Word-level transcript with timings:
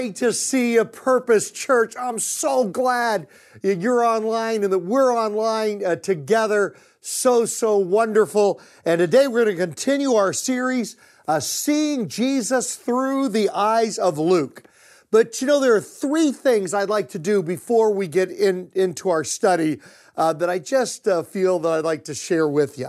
great 0.00 0.16
to 0.16 0.32
see 0.32 0.78
a 0.78 0.84
Purpose 0.86 1.50
Church. 1.50 1.94
I'm 1.94 2.18
so 2.18 2.64
glad 2.64 3.26
you're 3.62 4.02
online 4.02 4.64
and 4.64 4.72
that 4.72 4.78
we're 4.78 5.14
online 5.14 5.84
uh, 5.84 5.96
together. 5.96 6.74
So, 7.02 7.44
so 7.44 7.76
wonderful. 7.76 8.62
And 8.86 8.98
today 8.98 9.26
we're 9.26 9.44
going 9.44 9.58
to 9.58 9.62
continue 9.62 10.14
our 10.14 10.32
series, 10.32 10.96
uh, 11.28 11.38
Seeing 11.38 12.08
Jesus 12.08 12.76
Through 12.76 13.28
the 13.28 13.50
Eyes 13.50 13.98
of 13.98 14.16
Luke. 14.16 14.62
But 15.10 15.38
you 15.42 15.46
know, 15.46 15.60
there 15.60 15.74
are 15.74 15.82
three 15.82 16.32
things 16.32 16.72
I'd 16.72 16.88
like 16.88 17.10
to 17.10 17.18
do 17.18 17.42
before 17.42 17.92
we 17.92 18.08
get 18.08 18.30
in, 18.30 18.70
into 18.74 19.10
our 19.10 19.22
study 19.22 19.80
uh, 20.16 20.32
that 20.32 20.48
I 20.48 20.60
just 20.60 21.08
uh, 21.08 21.24
feel 21.24 21.58
that 21.58 21.72
I'd 21.72 21.84
like 21.84 22.04
to 22.04 22.14
share 22.14 22.48
with 22.48 22.78
you. 22.78 22.88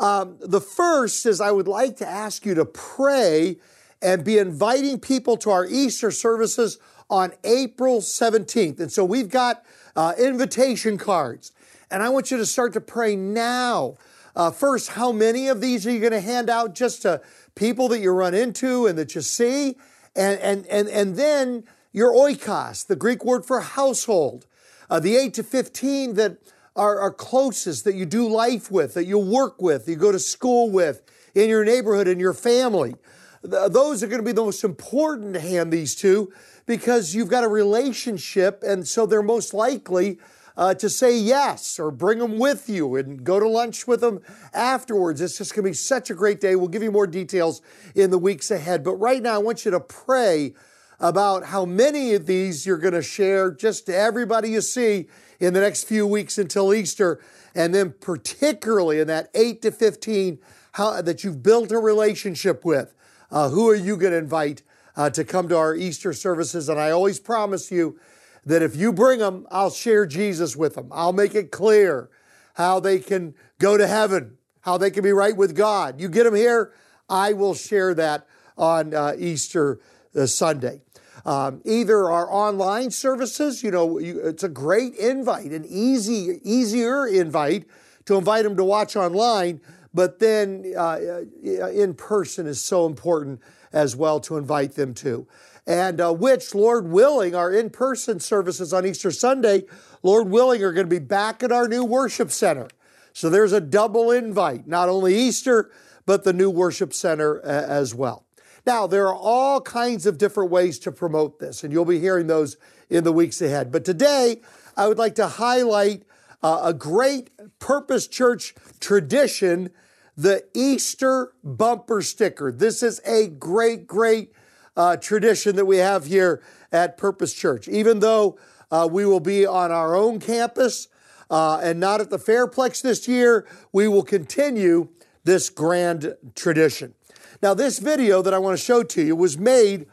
Um, 0.00 0.38
the 0.40 0.60
first 0.60 1.24
is 1.24 1.40
I 1.40 1.52
would 1.52 1.68
like 1.68 1.98
to 1.98 2.08
ask 2.08 2.44
you 2.44 2.54
to 2.54 2.64
pray 2.64 3.58
and 4.00 4.24
be 4.24 4.38
inviting 4.38 5.00
people 5.00 5.36
to 5.38 5.50
our 5.50 5.66
Easter 5.66 6.10
services 6.10 6.78
on 7.10 7.32
April 7.44 8.00
17th. 8.00 8.80
And 8.80 8.92
so 8.92 9.04
we've 9.04 9.30
got 9.30 9.64
uh, 9.96 10.14
invitation 10.18 10.98
cards. 10.98 11.52
And 11.90 12.02
I 12.02 12.08
want 12.10 12.30
you 12.30 12.36
to 12.36 12.46
start 12.46 12.74
to 12.74 12.80
pray 12.80 13.16
now. 13.16 13.96
Uh, 14.36 14.50
first, 14.50 14.90
how 14.90 15.10
many 15.10 15.48
of 15.48 15.60
these 15.60 15.86
are 15.86 15.90
you 15.90 16.00
going 16.00 16.12
to 16.12 16.20
hand 16.20 16.50
out 16.50 16.74
just 16.74 17.02
to 17.02 17.20
people 17.54 17.88
that 17.88 17.98
you 17.98 18.12
run 18.12 18.34
into 18.34 18.86
and 18.86 18.98
that 18.98 19.14
you 19.14 19.20
see? 19.20 19.76
And, 20.14 20.38
and, 20.40 20.66
and, 20.66 20.88
and 20.88 21.16
then 21.16 21.64
your 21.92 22.12
oikos, 22.12 22.86
the 22.86 22.96
Greek 22.96 23.24
word 23.24 23.44
for 23.46 23.60
household, 23.60 24.46
uh, 24.90 25.00
the 25.00 25.16
8 25.16 25.34
to 25.34 25.42
15 25.42 26.14
that 26.14 26.38
are, 26.76 27.00
are 27.00 27.12
closest, 27.12 27.84
that 27.84 27.94
you 27.94 28.06
do 28.06 28.28
life 28.28 28.70
with, 28.70 28.94
that 28.94 29.06
you 29.06 29.18
work 29.18 29.60
with, 29.60 29.88
you 29.88 29.96
go 29.96 30.12
to 30.12 30.18
school 30.18 30.70
with, 30.70 31.02
in 31.34 31.48
your 31.48 31.64
neighborhood, 31.64 32.06
in 32.06 32.20
your 32.20 32.34
family 32.34 32.94
those 33.42 34.02
are 34.02 34.06
going 34.06 34.20
to 34.20 34.26
be 34.26 34.32
the 34.32 34.44
most 34.44 34.64
important 34.64 35.34
to 35.34 35.40
hand 35.40 35.72
these 35.72 35.94
to 35.96 36.32
because 36.66 37.14
you've 37.14 37.28
got 37.28 37.44
a 37.44 37.48
relationship, 37.48 38.62
and 38.62 38.86
so 38.86 39.06
they're 39.06 39.22
most 39.22 39.54
likely 39.54 40.18
uh, 40.56 40.74
to 40.74 40.90
say 40.90 41.16
yes 41.16 41.78
or 41.78 41.90
bring 41.92 42.18
them 42.18 42.36
with 42.36 42.68
you 42.68 42.96
and 42.96 43.22
go 43.22 43.38
to 43.38 43.48
lunch 43.48 43.86
with 43.86 44.00
them 44.00 44.20
afterwards. 44.52 45.20
It's 45.20 45.38
just 45.38 45.54
going 45.54 45.64
to 45.64 45.70
be 45.70 45.74
such 45.74 46.10
a 46.10 46.14
great 46.14 46.40
day. 46.40 46.56
We'll 46.56 46.68
give 46.68 46.82
you 46.82 46.90
more 46.90 47.06
details 47.06 47.62
in 47.94 48.10
the 48.10 48.18
weeks 48.18 48.50
ahead. 48.50 48.82
But 48.82 48.96
right 48.96 49.22
now, 49.22 49.36
I 49.36 49.38
want 49.38 49.64
you 49.64 49.70
to 49.70 49.80
pray 49.80 50.54
about 50.98 51.44
how 51.44 51.64
many 51.64 52.14
of 52.14 52.26
these 52.26 52.66
you're 52.66 52.76
going 52.76 52.94
to 52.94 53.02
share 53.02 53.52
just 53.52 53.86
to 53.86 53.96
everybody 53.96 54.50
you 54.50 54.60
see 54.60 55.06
in 55.38 55.54
the 55.54 55.60
next 55.60 55.84
few 55.84 56.04
weeks 56.04 56.38
until 56.38 56.74
Easter. 56.74 57.20
And 57.54 57.72
then, 57.72 57.94
particularly 58.00 58.98
in 58.98 59.06
that 59.06 59.30
8 59.34 59.62
to 59.62 59.70
15, 59.70 60.40
how, 60.72 61.00
that 61.02 61.22
you've 61.22 61.42
built 61.42 61.70
a 61.70 61.78
relationship 61.78 62.64
with. 62.64 62.94
Uh, 63.30 63.50
who 63.50 63.68
are 63.68 63.74
you 63.74 63.96
going 63.96 64.12
to 64.12 64.18
invite 64.18 64.62
uh, 64.96 65.10
to 65.10 65.24
come 65.24 65.48
to 65.48 65.56
our 65.56 65.74
Easter 65.74 66.12
services? 66.12 66.68
And 66.68 66.80
I 66.80 66.90
always 66.90 67.20
promise 67.20 67.70
you 67.70 67.98
that 68.44 68.62
if 68.62 68.74
you 68.74 68.92
bring 68.92 69.18
them, 69.18 69.46
I'll 69.50 69.70
share 69.70 70.06
Jesus 70.06 70.56
with 70.56 70.74
them. 70.74 70.88
I'll 70.90 71.12
make 71.12 71.34
it 71.34 71.50
clear 71.50 72.08
how 72.54 72.80
they 72.80 72.98
can 72.98 73.34
go 73.58 73.76
to 73.76 73.86
heaven, 73.86 74.38
how 74.62 74.78
they 74.78 74.90
can 74.90 75.04
be 75.04 75.12
right 75.12 75.36
with 75.36 75.54
God. 75.54 76.00
You 76.00 76.08
get 76.08 76.24
them 76.24 76.34
here, 76.34 76.72
I 77.08 77.32
will 77.32 77.54
share 77.54 77.94
that 77.94 78.26
on 78.56 78.94
uh, 78.94 79.14
Easter 79.18 79.80
uh, 80.16 80.26
Sunday. 80.26 80.82
Um, 81.24 81.60
either 81.64 82.10
our 82.10 82.30
online 82.32 82.90
services, 82.90 83.62
you 83.62 83.70
know, 83.70 83.98
you, 83.98 84.20
it's 84.20 84.44
a 84.44 84.48
great 84.48 84.94
invite, 84.94 85.52
an 85.52 85.66
easy, 85.68 86.40
easier 86.42 87.06
invite 87.06 87.66
to 88.06 88.16
invite 88.16 88.44
them 88.44 88.56
to 88.56 88.64
watch 88.64 88.96
online 88.96 89.60
but 89.92 90.18
then 90.18 90.72
uh, 90.76 90.98
uh, 91.46 91.68
in 91.68 91.94
person 91.94 92.46
is 92.46 92.62
so 92.62 92.86
important 92.86 93.40
as 93.72 93.96
well 93.96 94.20
to 94.20 94.36
invite 94.36 94.74
them 94.74 94.94
to. 94.94 95.26
And 95.66 96.00
uh, 96.00 96.14
which, 96.14 96.54
Lord 96.54 96.88
willing, 96.88 97.34
our 97.34 97.52
in 97.52 97.68
person 97.70 98.20
services 98.20 98.72
on 98.72 98.86
Easter 98.86 99.10
Sunday, 99.10 99.64
Lord 100.02 100.30
willing, 100.30 100.62
are 100.62 100.72
going 100.72 100.86
to 100.86 100.90
be 100.90 100.98
back 100.98 101.42
at 101.42 101.52
our 101.52 101.68
new 101.68 101.84
worship 101.84 102.30
center. 102.30 102.68
So 103.12 103.28
there's 103.28 103.52
a 103.52 103.60
double 103.60 104.10
invite, 104.10 104.66
not 104.66 104.88
only 104.88 105.14
Easter, 105.14 105.70
but 106.06 106.24
the 106.24 106.32
new 106.32 106.48
worship 106.48 106.94
center 106.94 107.40
uh, 107.44 107.48
as 107.48 107.94
well. 107.94 108.24
Now, 108.64 108.86
there 108.86 109.08
are 109.08 109.14
all 109.14 109.60
kinds 109.60 110.06
of 110.06 110.18
different 110.18 110.50
ways 110.50 110.78
to 110.80 110.92
promote 110.92 111.38
this, 111.38 111.64
and 111.64 111.72
you'll 111.72 111.84
be 111.84 112.00
hearing 112.00 112.26
those 112.26 112.56
in 112.88 113.04
the 113.04 113.12
weeks 113.12 113.42
ahead. 113.42 113.70
But 113.70 113.84
today, 113.84 114.40
I 114.76 114.88
would 114.88 114.98
like 114.98 115.16
to 115.16 115.26
highlight 115.26 116.04
uh, 116.42 116.60
a 116.64 116.74
great 116.74 117.30
Purpose 117.58 118.06
Church 118.06 118.54
tradition, 118.80 119.70
the 120.16 120.44
Easter 120.54 121.32
bumper 121.42 122.02
sticker. 122.02 122.52
This 122.52 122.82
is 122.82 123.00
a 123.04 123.28
great, 123.28 123.86
great 123.86 124.32
uh, 124.76 124.96
tradition 124.96 125.56
that 125.56 125.64
we 125.64 125.78
have 125.78 126.06
here 126.06 126.42
at 126.70 126.96
Purpose 126.96 127.34
Church. 127.34 127.68
Even 127.68 128.00
though 128.00 128.38
uh, 128.70 128.88
we 128.90 129.04
will 129.04 129.20
be 129.20 129.46
on 129.46 129.72
our 129.72 129.96
own 129.96 130.20
campus 130.20 130.88
uh, 131.30 131.60
and 131.62 131.80
not 131.80 132.00
at 132.00 132.10
the 132.10 132.18
Fairplex 132.18 132.82
this 132.82 133.08
year, 133.08 133.46
we 133.72 133.88
will 133.88 134.04
continue 134.04 134.88
this 135.24 135.50
grand 135.50 136.14
tradition. 136.34 136.94
Now, 137.42 137.54
this 137.54 137.78
video 137.78 138.22
that 138.22 138.34
I 138.34 138.38
want 138.38 138.58
to 138.58 138.64
show 138.64 138.82
to 138.82 139.02
you 139.02 139.14
was 139.14 139.38
made 139.38 139.86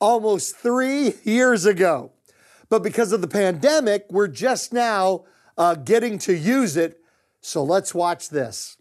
almost 0.00 0.56
three 0.56 1.14
years 1.24 1.64
ago. 1.64 2.12
But 2.68 2.82
because 2.82 3.12
of 3.12 3.20
the 3.20 3.28
pandemic, 3.28 4.06
we're 4.10 4.28
just 4.28 4.72
now 4.72 5.24
uh, 5.60 5.74
getting 5.74 6.16
to 6.16 6.34
use 6.34 6.74
it. 6.78 7.02
So 7.42 7.62
let's 7.62 7.94
watch 7.94 8.30
this. 8.30 8.78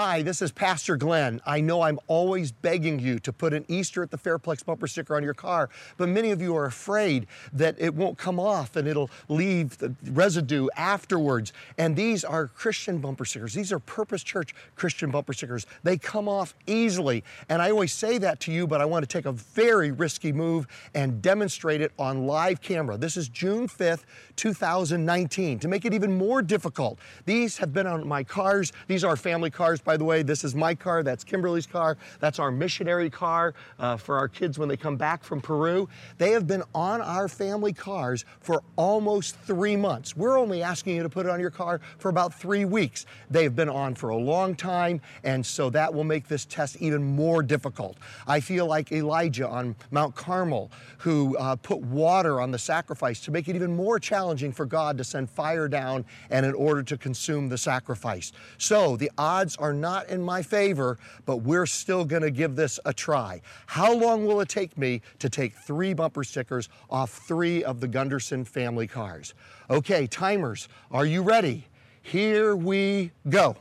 Hi, 0.00 0.22
this 0.22 0.42
is 0.42 0.52
Pastor 0.52 0.96
Glenn. 0.96 1.40
I 1.44 1.60
know 1.60 1.82
I'm 1.82 1.98
always 2.06 2.52
begging 2.52 3.00
you 3.00 3.18
to 3.18 3.32
put 3.32 3.52
an 3.52 3.64
Easter 3.66 4.00
at 4.00 4.12
the 4.12 4.16
Fairplex 4.16 4.64
bumper 4.64 4.86
sticker 4.86 5.16
on 5.16 5.24
your 5.24 5.34
car, 5.34 5.70
but 5.96 6.08
many 6.08 6.30
of 6.30 6.40
you 6.40 6.54
are 6.54 6.66
afraid 6.66 7.26
that 7.52 7.74
it 7.80 7.92
won't 7.92 8.16
come 8.16 8.38
off 8.38 8.76
and 8.76 8.86
it'll 8.86 9.10
leave 9.28 9.76
the 9.78 9.92
residue 10.12 10.68
afterwards. 10.76 11.52
And 11.78 11.96
these 11.96 12.22
are 12.22 12.46
Christian 12.46 12.98
bumper 12.98 13.24
stickers. 13.24 13.54
These 13.54 13.72
are 13.72 13.80
Purpose 13.80 14.22
Church 14.22 14.54
Christian 14.76 15.10
bumper 15.10 15.32
stickers. 15.32 15.66
They 15.82 15.98
come 15.98 16.28
off 16.28 16.54
easily. 16.68 17.24
And 17.48 17.60
I 17.60 17.72
always 17.72 17.92
say 17.92 18.18
that 18.18 18.38
to 18.42 18.52
you, 18.52 18.68
but 18.68 18.80
I 18.80 18.84
want 18.84 19.02
to 19.02 19.08
take 19.08 19.26
a 19.26 19.32
very 19.32 19.90
risky 19.90 20.30
move 20.30 20.68
and 20.94 21.20
demonstrate 21.20 21.80
it 21.80 21.90
on 21.98 22.24
live 22.24 22.60
camera. 22.60 22.96
This 22.96 23.16
is 23.16 23.28
June 23.28 23.66
5th, 23.66 24.04
2019. 24.36 25.58
To 25.58 25.66
make 25.66 25.84
it 25.84 25.92
even 25.92 26.16
more 26.16 26.40
difficult, 26.40 27.00
these 27.24 27.58
have 27.58 27.72
been 27.72 27.88
on 27.88 28.06
my 28.06 28.22
cars. 28.22 28.72
These 28.86 29.02
are 29.02 29.16
family 29.16 29.50
cars 29.50 29.80
by 29.88 29.96
the 29.96 30.04
way. 30.04 30.22
This 30.22 30.44
is 30.44 30.54
my 30.54 30.74
car, 30.74 31.02
that's 31.02 31.24
Kimberly's 31.24 31.66
car, 31.66 31.96
that's 32.20 32.38
our 32.38 32.50
missionary 32.50 33.08
car 33.08 33.54
uh, 33.78 33.96
for 33.96 34.18
our 34.18 34.28
kids 34.28 34.58
when 34.58 34.68
they 34.68 34.76
come 34.76 34.96
back 34.96 35.24
from 35.24 35.40
Peru. 35.40 35.88
They 36.18 36.32
have 36.32 36.46
been 36.46 36.62
on 36.74 37.00
our 37.00 37.26
family 37.26 37.72
cars 37.72 38.26
for 38.40 38.62
almost 38.76 39.34
three 39.46 39.76
months. 39.76 40.14
We're 40.14 40.38
only 40.38 40.62
asking 40.62 40.96
you 40.96 41.02
to 41.04 41.08
put 41.08 41.24
it 41.24 41.30
on 41.30 41.40
your 41.40 41.50
car 41.50 41.80
for 41.96 42.10
about 42.10 42.34
three 42.34 42.66
weeks. 42.66 43.06
They've 43.30 43.56
been 43.56 43.70
on 43.70 43.94
for 43.94 44.10
a 44.10 44.16
long 44.16 44.54
time, 44.54 45.00
and 45.24 45.44
so 45.44 45.70
that 45.70 45.94
will 45.94 46.04
make 46.04 46.28
this 46.28 46.44
test 46.44 46.76
even 46.80 47.02
more 47.02 47.42
difficult. 47.42 47.96
I 48.26 48.40
feel 48.40 48.66
like 48.66 48.92
Elijah 48.92 49.48
on 49.48 49.74
Mount 49.90 50.14
Carmel, 50.14 50.70
who 50.98 51.34
uh, 51.38 51.56
put 51.56 51.80
water 51.80 52.42
on 52.42 52.50
the 52.50 52.58
sacrifice 52.58 53.20
to 53.22 53.30
make 53.30 53.48
it 53.48 53.56
even 53.56 53.74
more 53.74 53.98
challenging 53.98 54.52
for 54.52 54.66
God 54.66 54.98
to 54.98 55.04
send 55.04 55.30
fire 55.30 55.66
down 55.66 56.04
and 56.28 56.44
in 56.44 56.52
order 56.52 56.82
to 56.82 56.98
consume 56.98 57.48
the 57.48 57.56
sacrifice. 57.56 58.32
So 58.58 58.98
the 58.98 59.10
odds 59.16 59.56
are 59.56 59.77
not 59.80 60.08
in 60.08 60.22
my 60.22 60.42
favor, 60.42 60.98
but 61.26 61.38
we're 61.38 61.66
still 61.66 62.04
to 62.22 62.30
give 62.30 62.56
this 62.56 62.80
a 62.84 62.92
try. 62.92 63.40
How 63.66 63.92
long 63.92 64.26
will 64.26 64.40
it 64.40 64.48
take 64.48 64.76
me 64.76 65.02
to 65.18 65.28
take 65.28 65.54
three 65.54 65.94
bumper 65.94 66.24
stickers 66.24 66.68
off 66.90 67.10
three 67.10 67.64
of 67.64 67.80
the 67.80 67.88
Gunderson 67.88 68.44
family 68.44 68.86
cars? 68.86 69.34
Okay, 69.70 70.06
timers, 70.06 70.68
are 70.90 71.06
you 71.06 71.22
ready? 71.22 71.66
Here 72.02 72.56
we 72.56 73.10
go. 73.28 73.56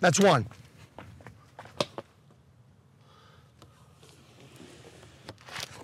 That's 0.00 0.18
one. 0.18 0.46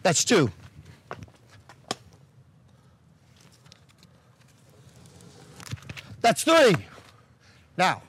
That's 0.03 0.25
two. 0.25 0.51
That's 6.21 6.45
three. 6.45 6.75
Now, 7.77 8.03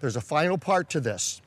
there's 0.00 0.16
a 0.16 0.20
final 0.20 0.58
part 0.58 0.88
to 0.90 1.00
this. 1.00 1.42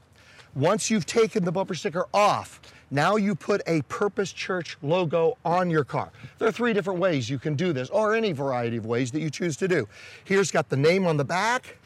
Once 0.54 0.90
you've 0.90 1.06
taken 1.06 1.44
the 1.44 1.52
bumper 1.52 1.75
sticker 1.75 2.06
off, 2.13 2.62
now 2.92 3.16
you 3.16 3.36
put 3.36 3.62
a 3.68 3.81
Purpose 3.84 4.31
Church 4.31 4.78
logo 4.81 5.38
on 5.44 5.69
your 5.69 5.84
car. 5.84 6.12
There 6.38 6.48
are 6.48 6.52
three 6.52 6.72
different 6.72 7.00
ways 7.00 7.30
you 7.30 7.40
can 7.40 7.56
do 7.56 7.74
this, 7.74 7.90
or 7.90 8.13
any 8.13 8.31
variety 8.31 8.78
of 8.78 8.86
ways 8.86 9.12
that 9.12 9.19
you 9.19 9.30
choose 9.30 9.57
to 9.57 9.68
do. 9.68 9.88
Here's 10.24 10.52
got 10.52 10.69
the 10.69 10.78
name 10.78 11.06
on 11.06 11.18
the 11.18 11.25
back 11.25 11.78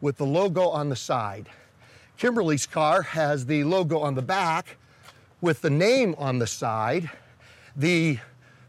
with 0.00 0.18
the 0.18 0.26
logo 0.26 0.68
on 0.68 0.88
the 0.88 0.96
side. 0.96 1.48
Kimberly's 2.18 2.66
car 2.66 3.02
has 3.02 3.46
the 3.46 3.64
logo 3.64 3.98
on 3.98 4.14
the 4.14 4.22
back 4.22 4.76
with 5.40 5.62
the 5.62 5.70
name 5.70 6.14
on 6.18 6.38
the 6.38 6.46
side. 6.46 7.10
The 7.74 8.18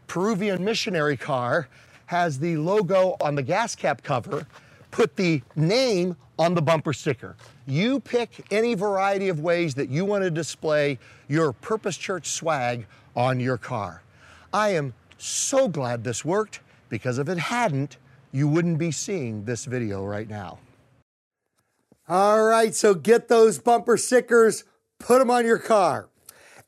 Peruvian 0.06 0.64
missionary 0.64 1.16
car 1.16 1.68
has 2.06 2.38
the 2.38 2.56
logo 2.56 3.16
on 3.20 3.34
the 3.34 3.42
gas 3.42 3.76
cap 3.76 4.02
cover 4.02 4.46
put 4.94 5.16
the 5.16 5.42
name 5.56 6.16
on 6.38 6.54
the 6.54 6.62
bumper 6.62 6.92
sticker. 6.92 7.34
You 7.66 7.98
pick 7.98 8.46
any 8.52 8.74
variety 8.74 9.28
of 9.28 9.40
ways 9.40 9.74
that 9.74 9.88
you 9.88 10.04
want 10.04 10.22
to 10.22 10.30
display 10.30 11.00
your 11.26 11.52
Purpose 11.52 11.96
Church 11.96 12.30
swag 12.30 12.86
on 13.16 13.40
your 13.40 13.56
car. 13.56 14.02
I 14.52 14.68
am 14.68 14.94
so 15.18 15.66
glad 15.66 16.04
this 16.04 16.24
worked 16.24 16.60
because 16.88 17.18
if 17.18 17.28
it 17.28 17.38
hadn't, 17.38 17.96
you 18.30 18.46
wouldn't 18.46 18.78
be 18.78 18.92
seeing 18.92 19.44
this 19.46 19.64
video 19.64 20.04
right 20.04 20.28
now. 20.28 20.60
All 22.08 22.44
right, 22.44 22.72
so 22.72 22.94
get 22.94 23.26
those 23.26 23.58
bumper 23.58 23.96
stickers, 23.96 24.62
put 25.00 25.18
them 25.18 25.30
on 25.30 25.44
your 25.44 25.58
car. 25.58 26.08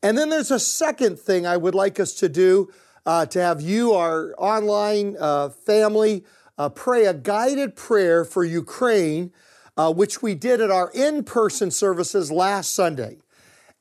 And 0.03 0.17
then 0.17 0.29
there's 0.29 0.51
a 0.51 0.59
second 0.59 1.17
thing 1.17 1.47
I 1.47 1.55
would 1.55 1.75
like 1.75 1.97
us 1.97 2.13
to 2.15 2.27
do 2.27 2.73
uh, 3.05 3.25
to 3.27 3.41
have 3.41 3.61
you, 3.61 3.93
our 3.93 4.35
online 4.37 5.15
uh, 5.17 5.47
family, 5.47 6.25
uh, 6.57 6.69
pray 6.69 7.05
a 7.05 7.13
guided 7.13 7.75
prayer 7.75 8.25
for 8.25 8.43
Ukraine, 8.43 9.31
uh, 9.75 9.93
which 9.93 10.21
we 10.21 10.35
did 10.35 10.59
at 10.59 10.71
our 10.71 10.91
in 10.93 11.23
person 11.23 11.71
services 11.71 12.31
last 12.31 12.73
Sunday. 12.73 13.17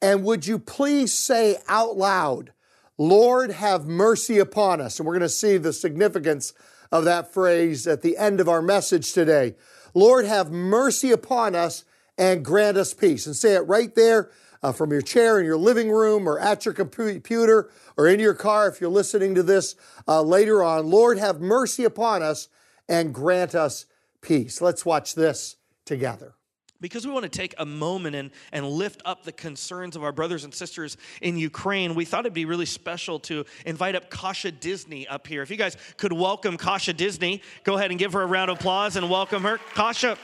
And 0.02 0.24
would 0.24 0.46
you 0.46 0.58
please 0.58 1.12
say 1.12 1.56
out 1.68 1.96
loud, 1.96 2.52
Lord, 2.98 3.50
have 3.50 3.86
mercy 3.86 4.38
upon 4.38 4.80
us? 4.80 4.98
And 4.98 5.06
we're 5.06 5.14
going 5.14 5.20
to 5.22 5.28
see 5.28 5.56
the 5.56 5.72
significance 5.72 6.52
of 6.92 7.04
that 7.04 7.32
phrase 7.32 7.86
at 7.86 8.02
the 8.02 8.16
end 8.16 8.40
of 8.40 8.48
our 8.48 8.62
message 8.62 9.12
today. 9.12 9.54
Lord, 9.94 10.26
have 10.26 10.50
mercy 10.50 11.10
upon 11.10 11.54
us 11.54 11.84
and 12.18 12.44
grant 12.44 12.76
us 12.76 12.94
peace. 12.94 13.26
And 13.26 13.34
say 13.34 13.54
it 13.54 13.66
right 13.66 13.94
there 13.94 14.30
uh, 14.62 14.72
from 14.72 14.90
your 14.92 15.02
chair 15.02 15.38
in 15.38 15.46
your 15.46 15.56
living 15.56 15.90
room 15.90 16.28
or 16.28 16.38
at 16.38 16.64
your 16.64 16.74
computer 16.74 17.70
or 17.96 18.06
in 18.06 18.20
your 18.20 18.34
car 18.34 18.68
if 18.68 18.80
you're 18.80 18.90
listening 18.90 19.34
to 19.34 19.42
this 19.42 19.74
uh, 20.06 20.22
later 20.22 20.62
on. 20.62 20.86
Lord, 20.86 21.18
have 21.18 21.40
mercy 21.40 21.84
upon 21.84 22.22
us 22.22 22.48
and 22.88 23.12
grant 23.12 23.54
us 23.54 23.86
peace. 24.20 24.60
Let's 24.60 24.84
watch 24.84 25.14
this 25.14 25.56
together 25.84 26.34
because 26.80 27.06
we 27.06 27.12
want 27.12 27.24
to 27.24 27.28
take 27.28 27.54
a 27.58 27.66
moment 27.66 28.16
and, 28.16 28.30
and 28.52 28.66
lift 28.66 29.02
up 29.04 29.24
the 29.24 29.32
concerns 29.32 29.96
of 29.96 30.04
our 30.04 30.12
brothers 30.12 30.44
and 30.44 30.54
sisters 30.54 30.96
in 31.22 31.36
Ukraine, 31.36 31.94
we 31.94 32.04
thought 32.04 32.20
it'd 32.20 32.32
be 32.32 32.44
really 32.44 32.66
special 32.66 33.18
to 33.20 33.44
invite 33.64 33.94
up 33.94 34.10
Kasha 34.10 34.52
Disney 34.52 35.06
up 35.08 35.26
here. 35.26 35.42
If 35.42 35.50
you 35.50 35.56
guys 35.56 35.76
could 35.96 36.12
welcome 36.12 36.56
Kasha 36.56 36.92
Disney, 36.92 37.42
go 37.64 37.76
ahead 37.76 37.90
and 37.90 37.98
give 37.98 38.12
her 38.12 38.22
a 38.22 38.26
round 38.26 38.50
of 38.50 38.58
applause 38.58 38.96
and 38.96 39.08
welcome 39.08 39.42
her. 39.42 39.58
Kasha. 39.74 40.18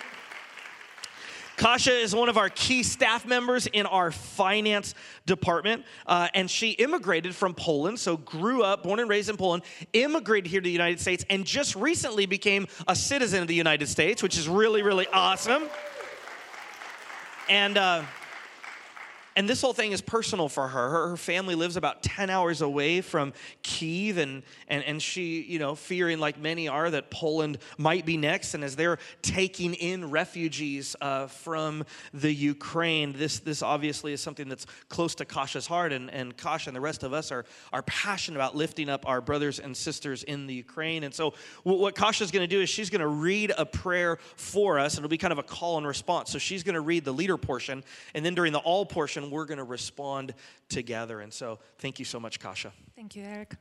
Kasha 1.57 1.93
is 1.93 2.15
one 2.15 2.29
of 2.29 2.37
our 2.37 2.49
key 2.49 2.83
staff 2.83 3.27
members 3.27 3.67
in 3.67 3.87
our 3.87 4.11
finance 4.11 4.95
department, 5.27 5.85
uh, 6.07 6.29
and 6.35 6.51
she 6.51 6.71
immigrated 6.73 7.35
from 7.35 7.55
Poland, 7.55 8.01
so 8.01 8.17
grew 8.17 8.63
up, 8.63 8.83
born 8.83 9.01
and 9.01 9.09
raised 9.09 9.29
in 9.29 9.37
Poland, 9.37 9.63
immigrated 9.93 10.51
here 10.51 10.61
to 10.61 10.65
the 10.65 10.71
United 10.71 11.01
States, 11.01 11.25
and 11.31 11.45
just 11.45 11.77
recently 11.77 12.27
became 12.27 12.67
a 12.89 12.97
citizen 12.97 13.43
of 13.43 13.49
the 13.49 13.55
United 13.55 13.89
States, 13.89 14.23
which 14.23 14.39
is 14.39 14.49
really, 14.49 14.83
really 14.83 15.07
awesome. 15.13 15.65
And 17.49 17.77
uh, 17.77 18.03
and 19.35 19.49
this 19.49 19.63
whole 19.63 19.73
thing 19.73 19.93
is 19.93 20.01
personal 20.01 20.49
for 20.49 20.69
her. 20.69 20.91
her. 20.91 21.09
her. 21.09 21.17
family 21.17 21.55
lives 21.55 21.77
about 21.77 22.03
10 22.03 22.29
hours 22.29 22.61
away 22.61 23.01
from 23.01 23.33
Kiev, 23.63 24.19
and, 24.19 24.43
and, 24.69 24.85
and 24.85 25.01
she, 25.01 25.43
you 25.43 25.59
know, 25.59 25.75
fearing 25.75 26.19
like 26.19 26.39
many 26.39 26.69
are 26.69 26.91
that 26.91 27.11
Poland 27.11 27.59
might 27.79 28.05
be 28.05 28.17
next. 28.17 28.55
And 28.55 28.63
as 28.63 28.77
they're 28.77 28.99
taking 29.23 29.75
in 29.75 30.11
refugees 30.11 30.95
uh, 31.01 31.27
from 31.29 31.85
the 32.13 32.33
Ukraine, 32.33 33.13
this, 33.13 33.39
this 33.39 33.63
obviously 33.63 34.13
is 34.13 34.21
something 34.21 34.49
that's 34.49 34.67
close 34.89 35.15
to 35.17 35.25
Kasha's 35.25 35.67
heart. 35.67 35.93
And, 35.93 36.11
and 36.11 36.37
Kasha 36.37 36.71
and 36.71 36.77
the 36.77 36.81
rest 36.81 37.03
of 37.03 37.13
us 37.13 37.33
are, 37.33 37.45
are 37.73 37.83
passionate 37.83 38.37
about 38.37 38.55
lifting 38.55 38.89
up 38.89 39.09
our 39.09 39.21
brothers 39.21 39.59
and 39.59 39.77
sisters 39.77 40.23
in 40.25 40.47
the 40.47 40.55
Ukraine. 40.55 41.05
And 41.05 41.15
so, 41.15 41.35
what 41.63 41.95
Kasha's 41.95 42.31
going 42.31 42.43
to 42.43 42.55
do 42.55 42.61
is 42.61 42.69
she's 42.69 42.91
going 42.91 43.01
to 43.01 43.07
read 43.07 43.53
a 43.57 43.65
prayer 43.65 44.19
for 44.37 44.79
us. 44.79 44.97
It'll 44.99 45.09
be 45.09 45.19
kind 45.19 45.33
of 45.33 45.39
a 45.39 45.43
call 45.43 45.79
and 45.79 45.87
response. 45.87 46.31
So, 46.31 46.39
she's 46.39 46.63
going 46.63 46.75
to 46.75 46.81
read 46.81 47.05
the 47.05 47.13
leader 47.13 47.37
portion, 47.37 47.83
and 48.15 48.25
then 48.25 48.35
during 48.35 48.53
the 48.53 48.59
all 48.59 48.85
portion, 48.85 49.22
and 49.23 49.33
we're 49.33 49.45
going 49.45 49.59
to 49.59 49.65
respond 49.65 50.35
together. 50.69 51.21
And 51.21 51.33
so, 51.33 51.59
thank 51.79 51.99
you 51.99 52.05
so 52.05 52.19
much, 52.19 52.41
Kasha. 52.41 52.73
Thank 52.97 53.17
you, 53.17 53.23
Eric. 53.23 53.55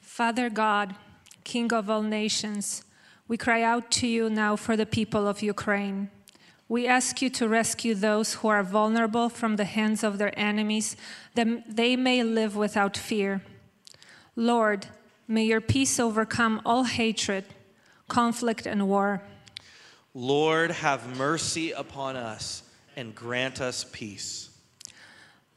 Father 0.00 0.48
God, 0.50 0.94
King 1.44 1.72
of 1.72 1.90
all 1.90 2.02
nations, 2.02 2.84
we 3.28 3.36
cry 3.36 3.62
out 3.62 3.90
to 3.92 4.06
you 4.06 4.30
now 4.30 4.56
for 4.56 4.76
the 4.76 4.86
people 4.86 5.26
of 5.26 5.42
Ukraine. 5.42 6.10
We 6.68 6.86
ask 6.86 7.20
you 7.20 7.30
to 7.30 7.48
rescue 7.48 7.94
those 7.94 8.34
who 8.34 8.48
are 8.48 8.62
vulnerable 8.62 9.28
from 9.28 9.56
the 9.56 9.64
hands 9.64 10.02
of 10.02 10.18
their 10.18 10.36
enemies, 10.38 10.96
that 11.34 11.76
they 11.76 11.94
may 11.96 12.22
live 12.22 12.56
without 12.56 12.96
fear. 12.96 13.42
Lord, 14.34 14.86
may 15.28 15.44
your 15.44 15.60
peace 15.60 16.00
overcome 16.00 16.60
all 16.64 16.84
hatred, 16.84 17.44
conflict, 18.08 18.66
and 18.66 18.88
war. 18.88 19.22
Lord, 20.14 20.70
have 20.70 21.16
mercy 21.16 21.72
upon 21.72 22.16
us 22.16 22.63
and 22.96 23.14
grant 23.14 23.60
us 23.60 23.84
peace. 23.92 24.50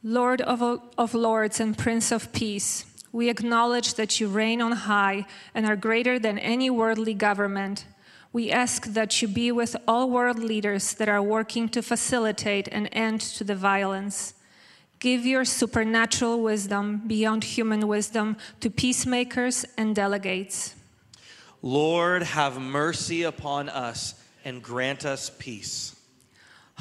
Lord 0.02 0.40
of, 0.40 0.62
of 0.96 1.14
lords 1.14 1.60
and 1.60 1.76
Prince 1.76 2.12
of 2.12 2.32
Peace, 2.32 2.84
we 3.10 3.28
acknowledge 3.28 3.94
that 3.94 4.20
you 4.20 4.28
reign 4.28 4.60
on 4.60 4.72
high 4.72 5.26
and 5.54 5.66
are 5.66 5.76
greater 5.76 6.18
than 6.18 6.38
any 6.38 6.70
worldly 6.70 7.14
government. 7.14 7.84
We 8.32 8.50
ask 8.50 8.86
that 8.88 9.20
you 9.22 9.28
be 9.28 9.50
with 9.50 9.74
all 9.88 10.10
world 10.10 10.38
leaders 10.38 10.94
that 10.94 11.08
are 11.08 11.22
working 11.22 11.68
to 11.70 11.82
facilitate 11.82 12.68
an 12.68 12.86
end 12.88 13.20
to 13.20 13.44
the 13.44 13.56
violence. 13.56 14.34
Give 14.98 15.24
your 15.24 15.44
supernatural 15.44 16.42
wisdom 16.42 17.02
beyond 17.06 17.44
human 17.44 17.88
wisdom 17.88 18.36
to 18.60 18.68
peacemakers 18.68 19.64
and 19.76 19.96
delegates. 19.96 20.74
Lord, 21.62 22.22
have 22.22 22.60
mercy 22.60 23.22
upon 23.22 23.68
us 23.68 24.14
and 24.44 24.62
grant 24.62 25.04
us 25.04 25.30
peace. 25.38 25.97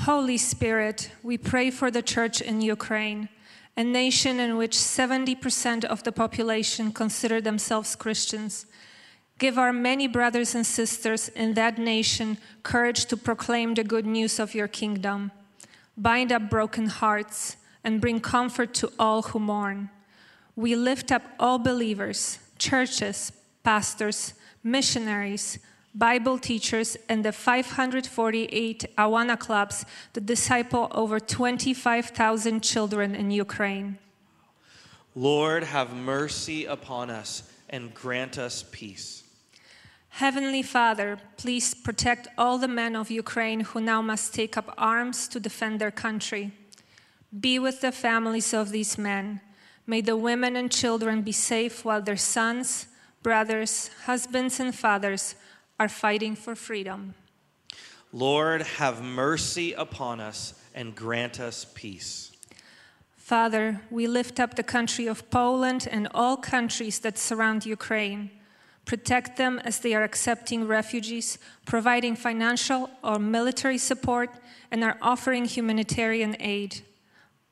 Holy 0.02 0.38
Spirit, 0.38 1.12
we 1.24 1.40
pray 1.40 1.72
for 1.72 1.90
the 1.90 2.04
church 2.04 2.40
in 2.40 2.62
Ukraine, 2.62 3.30
a 3.76 3.84
nation 3.84 4.40
in 4.40 4.56
which 4.56 4.74
70% 4.74 5.84
of 5.84 6.04
the 6.04 6.12
population 6.12 6.92
consider 6.92 7.42
themselves 7.42 7.96
Christians. 7.96 8.68
Give 9.40 9.58
our 9.58 9.74
many 9.74 10.08
brothers 10.08 10.54
and 10.54 10.66
sisters 10.66 11.30
in 11.30 11.56
that 11.56 11.80
nation 11.80 12.38
courage 12.62 13.06
to 13.06 13.18
proclaim 13.18 13.74
the 13.74 13.84
good 13.84 14.06
news 14.06 14.40
of 14.40 14.54
your 14.54 14.68
kingdom. 14.68 15.32
Bind 15.98 16.32
up 16.32 16.48
broken 16.48 16.88
hearts 16.88 17.58
and 17.84 18.00
bring 18.00 18.20
comfort 18.20 18.76
to 18.76 18.92
all 19.00 19.24
who 19.24 19.40
mourn. 19.40 19.90
We 20.56 20.76
lift 20.76 21.12
up 21.12 21.24
all 21.40 21.58
believers, 21.58 22.38
churches, 22.60 23.32
pastors, 23.64 24.36
missionaries, 24.64 25.58
Bible 25.98 26.38
teachers, 26.38 26.96
and 27.10 27.26
the 27.26 27.32
548 27.32 28.86
Awana 29.00 29.40
clubs 29.40 29.84
that 30.14 30.28
disciple 30.28 30.90
over 30.92 31.20
25,000 31.20 32.62
children 32.62 33.16
in 33.16 33.32
Ukraine. 33.32 33.98
Lord, 35.16 35.64
have 35.64 35.96
mercy 35.96 36.66
upon 36.66 37.10
us 37.10 37.52
and 37.68 37.96
grant 37.96 38.38
us 38.38 38.64
peace. 38.72 39.24
Heavenly 40.10 40.62
Father, 40.62 41.18
please 41.36 41.74
protect 41.74 42.28
all 42.38 42.60
the 42.60 42.68
men 42.68 42.96
of 42.96 43.10
Ukraine 43.10 43.62
who 43.62 43.82
now 43.82 44.02
must 44.04 44.36
take 44.36 44.56
up 44.56 44.76
arms 44.78 45.28
to 45.30 45.40
defend 45.40 45.82
their 45.82 45.92
country. 45.92 46.52
Be 47.40 47.58
with 47.58 47.82
the 47.82 47.92
families 47.92 48.54
of 48.54 48.70
these 48.70 49.00
men. 49.00 49.42
May 49.88 50.02
the 50.02 50.18
women 50.18 50.56
and 50.56 50.72
children 50.72 51.24
be 51.24 51.32
safe 51.32 51.84
while 51.84 52.02
their 52.04 52.18
sons, 52.18 52.88
brothers, 53.24 53.90
husbands, 54.06 54.60
and 54.60 54.76
fathers 54.76 55.36
are 55.80 55.90
fighting 55.90 56.36
for 56.36 56.56
freedom. 56.56 57.14
Lord, 58.14 58.62
have 58.62 59.02
mercy 59.02 59.74
upon 59.74 60.20
us 60.20 60.54
and 60.74 60.96
grant 60.96 61.40
us 61.40 61.66
peace. 61.76 62.32
Father, 63.16 63.82
we 63.90 64.08
lift 64.08 64.40
up 64.40 64.56
the 64.56 64.64
country 64.64 65.06
of 65.08 65.30
Poland 65.30 65.88
and 65.92 66.08
all 66.14 66.38
countries 66.38 67.00
that 67.00 67.18
surround 67.18 67.66
Ukraine. 67.66 68.32
Protect 68.86 69.36
them 69.36 69.60
as 69.66 69.80
they 69.80 69.94
are 69.94 70.04
accepting 70.04 70.66
refugees, 70.66 71.38
providing 71.66 72.16
financial 72.16 72.90
or 73.04 73.20
military 73.20 73.78
support, 73.78 74.30
and 74.72 74.82
are 74.82 74.98
offering 75.02 75.44
humanitarian 75.44 76.38
aid. 76.40 76.82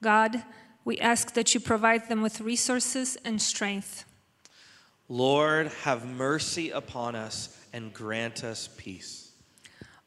God, 0.02 0.44
we 0.86 0.98
ask 1.00 1.34
that 1.34 1.54
you 1.54 1.60
provide 1.60 2.08
them 2.08 2.22
with 2.22 2.40
resources 2.40 3.18
and 3.26 3.42
strength. 3.42 4.06
Lord, 5.10 5.68
have 5.84 6.06
mercy 6.06 6.70
upon 6.70 7.16
us 7.16 7.65
and 7.76 7.94
grant 7.94 8.42
us 8.42 8.70
peace. 8.78 9.34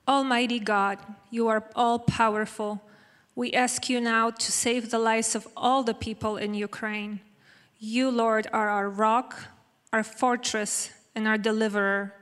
Almighty 0.09 0.59
God, 0.59 0.99
you 1.31 1.49
are 1.49 1.65
all 1.77 1.99
powerful. 1.99 2.81
We 3.35 3.53
ask 3.53 3.91
you 3.91 4.01
now 4.01 4.31
to 4.31 4.51
save 4.51 4.91
the 4.91 4.99
lives 4.99 5.35
of 5.35 5.47
all 5.55 5.83
the 5.83 5.93
people 5.93 6.39
in 6.39 6.55
Ukraine. 6.55 7.21
You, 7.79 8.11
Lord, 8.11 8.47
are 8.55 8.71
our 8.71 8.89
rock, 8.89 9.37
our 9.93 10.03
fortress, 10.03 10.91
and 11.15 11.29
our 11.29 11.37
deliverer. 11.37 12.15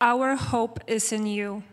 Our 0.00 0.36
hope 0.36 0.78
is 0.86 1.10
in 1.10 1.26
you. 1.26 1.64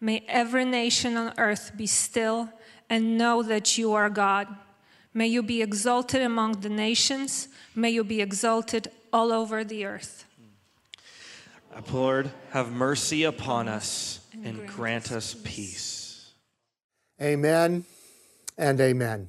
May 0.00 0.24
every 0.26 0.64
nation 0.64 1.16
on 1.16 1.34
earth 1.38 1.70
be 1.76 1.86
still 1.86 2.50
and 2.88 3.16
know 3.16 3.44
that 3.44 3.78
you 3.78 3.92
are 3.92 4.10
God. 4.10 4.48
May 5.14 5.28
you 5.28 5.44
be 5.44 5.62
exalted 5.62 6.20
among 6.20 6.62
the 6.62 6.68
nations. 6.68 7.46
May 7.76 7.90
you 7.90 8.02
be 8.02 8.20
exalted 8.20 8.90
all 9.12 9.30
over 9.30 9.62
the 9.62 9.84
earth. 9.84 10.24
Lord, 11.92 12.30
have 12.50 12.72
mercy 12.72 13.24
upon 13.24 13.68
us. 13.68 14.20
and 14.44 14.66
grant 14.66 15.12
us 15.12 15.34
peace. 15.44 16.32
Amen 17.20 17.84
and 18.56 18.80
amen. 18.80 19.28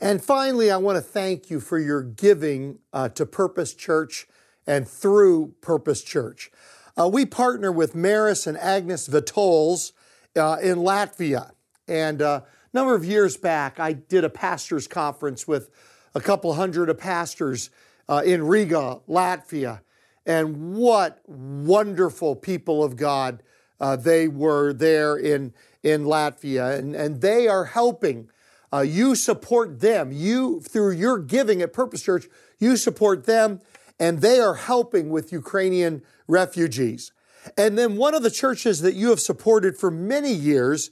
And 0.00 0.22
finally, 0.22 0.70
I 0.70 0.76
want 0.76 0.96
to 0.96 1.02
thank 1.02 1.48
you 1.50 1.60
for 1.60 1.78
your 1.78 2.02
giving 2.02 2.80
uh, 2.92 3.08
to 3.10 3.24
Purpose 3.24 3.72
Church 3.72 4.26
and 4.66 4.86
through 4.86 5.54
Purpose 5.60 6.02
Church. 6.02 6.50
Uh, 6.98 7.08
we 7.08 7.24
partner 7.24 7.72
with 7.72 7.94
Maris 7.94 8.46
and 8.46 8.58
Agnes 8.58 9.08
Vitols 9.08 9.92
uh, 10.36 10.58
in 10.62 10.78
Latvia. 10.78 11.52
And 11.88 12.20
uh, 12.20 12.40
a 12.44 12.76
number 12.76 12.94
of 12.94 13.04
years 13.04 13.36
back, 13.36 13.78
I 13.80 13.92
did 13.92 14.24
a 14.24 14.30
pastors' 14.30 14.86
conference 14.86 15.46
with 15.46 15.70
a 16.14 16.20
couple 16.20 16.52
hundred 16.54 16.90
of 16.90 16.98
pastors 16.98 17.70
uh, 18.08 18.22
in 18.24 18.42
Riga, 18.42 19.00
Latvia. 19.08 19.80
And 20.24 20.76
what 20.76 21.20
wonderful 21.26 22.36
people 22.36 22.84
of 22.84 22.96
God 22.96 23.42
uh, 23.80 23.96
they 23.96 24.28
were 24.28 24.72
there 24.72 25.16
in, 25.16 25.52
in 25.82 26.04
Latvia. 26.04 26.78
And, 26.78 26.94
and 26.94 27.20
they 27.20 27.48
are 27.48 27.64
helping. 27.64 28.30
Uh, 28.72 28.80
you 28.80 29.16
support 29.16 29.80
them. 29.80 30.12
You, 30.12 30.60
through 30.60 30.92
your 30.92 31.18
giving 31.18 31.60
at 31.60 31.72
Purpose 31.72 32.02
Church, 32.02 32.26
you 32.60 32.76
support 32.76 33.26
them, 33.26 33.60
and 33.98 34.20
they 34.20 34.38
are 34.38 34.54
helping 34.54 35.10
with 35.10 35.32
Ukrainian 35.32 36.02
refugees. 36.28 37.12
And 37.58 37.76
then 37.76 37.96
one 37.96 38.14
of 38.14 38.22
the 38.22 38.30
churches 38.30 38.82
that 38.82 38.94
you 38.94 39.10
have 39.10 39.20
supported 39.20 39.76
for 39.76 39.90
many 39.90 40.32
years 40.32 40.90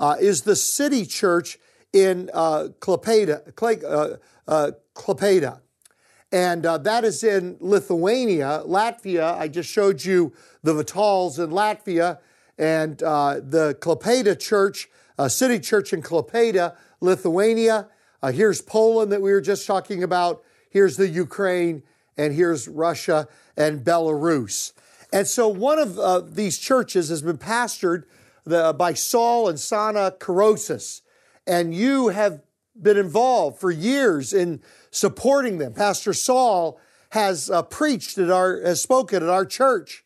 uh, 0.00 0.16
is 0.20 0.42
the 0.42 0.56
City 0.56 1.06
Church 1.06 1.58
in 1.92 2.28
uh, 2.34 2.68
Klaipeda, 2.80 3.52
uh, 3.84 4.16
uh, 4.48 4.70
Klaipeda. 4.94 5.60
And 6.32 6.64
uh, 6.64 6.78
that 6.78 7.04
is 7.04 7.22
in 7.22 7.58
Lithuania. 7.60 8.62
Latvia, 8.66 9.36
I 9.36 9.48
just 9.48 9.70
showed 9.70 10.02
you 10.02 10.32
the 10.62 10.72
Vitols 10.72 11.38
in 11.38 11.50
Latvia 11.50 12.18
and 12.58 13.02
uh, 13.02 13.34
the 13.34 13.76
Klaipeda 13.80 14.38
Church, 14.38 14.88
uh, 15.18 15.28
City 15.28 15.60
Church 15.60 15.92
in 15.92 16.00
Klaipeda, 16.00 16.74
Lithuania. 17.02 17.88
Uh, 18.22 18.32
here's 18.32 18.62
Poland 18.62 19.12
that 19.12 19.20
we 19.20 19.30
were 19.30 19.42
just 19.42 19.66
talking 19.66 20.02
about. 20.02 20.42
Here's 20.70 20.96
the 20.96 21.08
Ukraine, 21.08 21.82
and 22.16 22.34
here's 22.34 22.66
Russia 22.66 23.28
and 23.54 23.84
Belarus. 23.84 24.72
And 25.12 25.26
so 25.26 25.48
one 25.48 25.78
of 25.78 25.98
uh, 25.98 26.20
these 26.20 26.56
churches 26.56 27.10
has 27.10 27.20
been 27.20 27.36
pastored 27.36 28.04
the, 28.44 28.72
by 28.72 28.94
Saul 28.94 29.50
and 29.50 29.60
Sana 29.60 30.14
Karosis, 30.18 31.02
and 31.46 31.74
you 31.74 32.08
have 32.08 32.40
been 32.80 32.96
involved 32.96 33.58
for 33.58 33.70
years 33.70 34.32
in 34.32 34.62
supporting 34.90 35.58
them. 35.58 35.72
Pastor 35.72 36.12
Saul 36.12 36.80
has 37.10 37.50
uh, 37.50 37.62
preached 37.62 38.18
at 38.18 38.30
our, 38.30 38.60
has 38.62 38.80
spoken 38.80 39.22
at 39.22 39.28
our 39.28 39.44
church. 39.44 40.04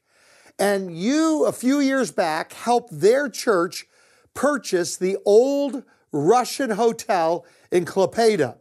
And 0.59 0.97
you, 0.97 1.45
a 1.45 1.53
few 1.53 1.81
years 1.81 2.11
back, 2.11 2.53
helped 2.53 3.01
their 3.01 3.29
church 3.29 3.87
purchase 4.35 4.97
the 4.97 5.17
old 5.25 5.85
Russian 6.13 6.71
hotel 6.71 7.45
in 7.71 7.85
Klaipeda. 7.85 8.57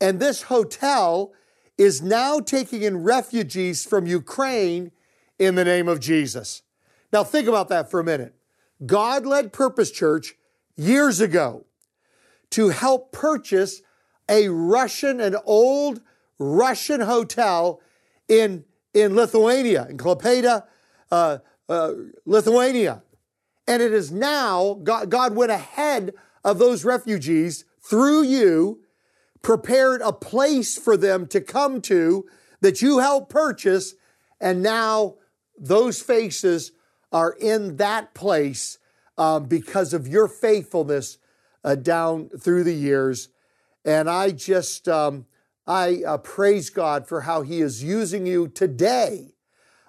And 0.00 0.20
this 0.20 0.42
hotel 0.42 1.32
is 1.78 2.02
now 2.02 2.38
taking 2.40 2.82
in 2.82 3.02
refugees 3.02 3.84
from 3.84 4.06
Ukraine 4.06 4.92
in 5.38 5.54
the 5.54 5.64
name 5.64 5.88
of 5.88 6.00
Jesus. 6.00 6.62
Now, 7.12 7.24
think 7.24 7.48
about 7.48 7.68
that 7.68 7.90
for 7.90 8.00
a 8.00 8.04
minute. 8.04 8.34
God 8.84 9.26
led 9.26 9.52
Purpose 9.52 9.90
Church 9.90 10.34
years 10.76 11.20
ago 11.20 11.66
to 12.52 12.68
help 12.68 13.12
purchase 13.12 13.82
a 14.28 14.48
Russian, 14.48 15.20
an 15.20 15.36
old 15.44 16.00
Russian 16.38 17.00
hotel 17.00 17.80
in, 18.28 18.64
in 18.94 19.14
Lithuania, 19.14 19.86
in 19.88 19.96
Klaipeda, 19.96 20.64
uh, 21.10 21.38
uh, 21.68 21.92
Lithuania. 22.24 23.02
And 23.66 23.82
it 23.82 23.92
is 23.92 24.10
now, 24.10 24.80
God, 24.82 25.10
God 25.10 25.34
went 25.34 25.52
ahead 25.52 26.14
of 26.44 26.58
those 26.58 26.84
refugees 26.84 27.64
through 27.80 28.22
you, 28.22 28.80
prepared 29.42 30.00
a 30.02 30.12
place 30.12 30.76
for 30.76 30.96
them 30.96 31.26
to 31.28 31.40
come 31.40 31.80
to 31.82 32.26
that 32.60 32.82
you 32.82 32.98
helped 32.98 33.30
purchase, 33.30 33.94
and 34.40 34.62
now 34.62 35.16
those 35.58 36.00
faces 36.00 36.72
are 37.12 37.36
in 37.40 37.76
that 37.76 38.14
place 38.14 38.78
um, 39.18 39.44
because 39.44 39.92
of 39.92 40.08
your 40.08 40.28
faithfulness 40.28 41.18
uh, 41.64 41.74
down 41.74 42.28
through 42.28 42.64
the 42.64 42.74
years. 42.74 43.28
And 43.84 44.08
I 44.08 44.30
just, 44.30 44.88
um, 44.88 45.26
I 45.66 46.02
uh, 46.06 46.18
praise 46.18 46.70
God 46.70 47.06
for 47.06 47.22
how 47.22 47.42
He 47.42 47.60
is 47.60 47.82
using 47.82 48.26
you 48.26 48.48
today 48.48 49.32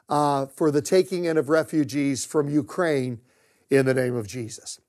uh, 0.10 0.48
for 0.48 0.72
the 0.72 0.82
taking 0.82 1.26
in 1.26 1.38
of 1.38 1.50
refugees 1.50 2.26
from 2.26 2.50
Ukraine 2.50 3.20
in 3.70 3.86
the 3.86 3.94
name 3.94 4.16
of 4.16 4.28
Jesus. 4.28 4.80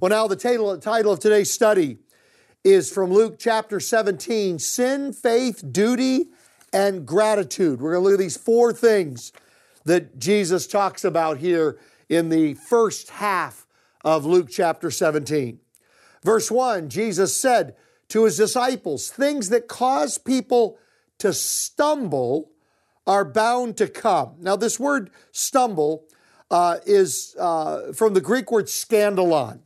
Well, 0.00 0.10
now 0.10 0.26
the 0.26 0.36
title, 0.36 0.78
title 0.78 1.12
of 1.12 1.20
today's 1.20 1.50
study 1.50 1.98
is 2.64 2.90
from 2.90 3.10
Luke 3.10 3.36
chapter 3.38 3.80
17 3.80 4.58
Sin, 4.58 5.12
Faith, 5.12 5.64
Duty, 5.72 6.26
and 6.72 7.06
Gratitude. 7.06 7.80
We're 7.80 7.92
going 7.92 8.04
to 8.04 8.10
look 8.10 8.18
at 8.18 8.22
these 8.22 8.36
four 8.36 8.72
things 8.72 9.32
that 9.84 10.18
Jesus 10.18 10.66
talks 10.66 11.04
about 11.04 11.38
here 11.38 11.78
in 12.08 12.28
the 12.28 12.54
first 12.54 13.10
half 13.10 13.66
of 14.04 14.24
Luke 14.24 14.48
chapter 14.50 14.90
17. 14.90 15.58
Verse 16.22 16.50
1 16.50 16.88
Jesus 16.88 17.34
said 17.34 17.74
to 18.08 18.24
his 18.24 18.36
disciples, 18.36 19.10
Things 19.10 19.48
that 19.48 19.68
cause 19.68 20.18
people 20.18 20.78
to 21.18 21.32
stumble 21.32 22.50
are 23.06 23.24
bound 23.24 23.76
to 23.78 23.88
come. 23.88 24.36
Now, 24.40 24.56
this 24.56 24.78
word 24.78 25.10
stumble 25.32 26.04
uh, 26.50 26.78
is 26.86 27.34
uh, 27.38 27.92
from 27.92 28.14
the 28.14 28.20
Greek 28.20 28.50
word 28.50 28.66
scandalon. 28.66 29.60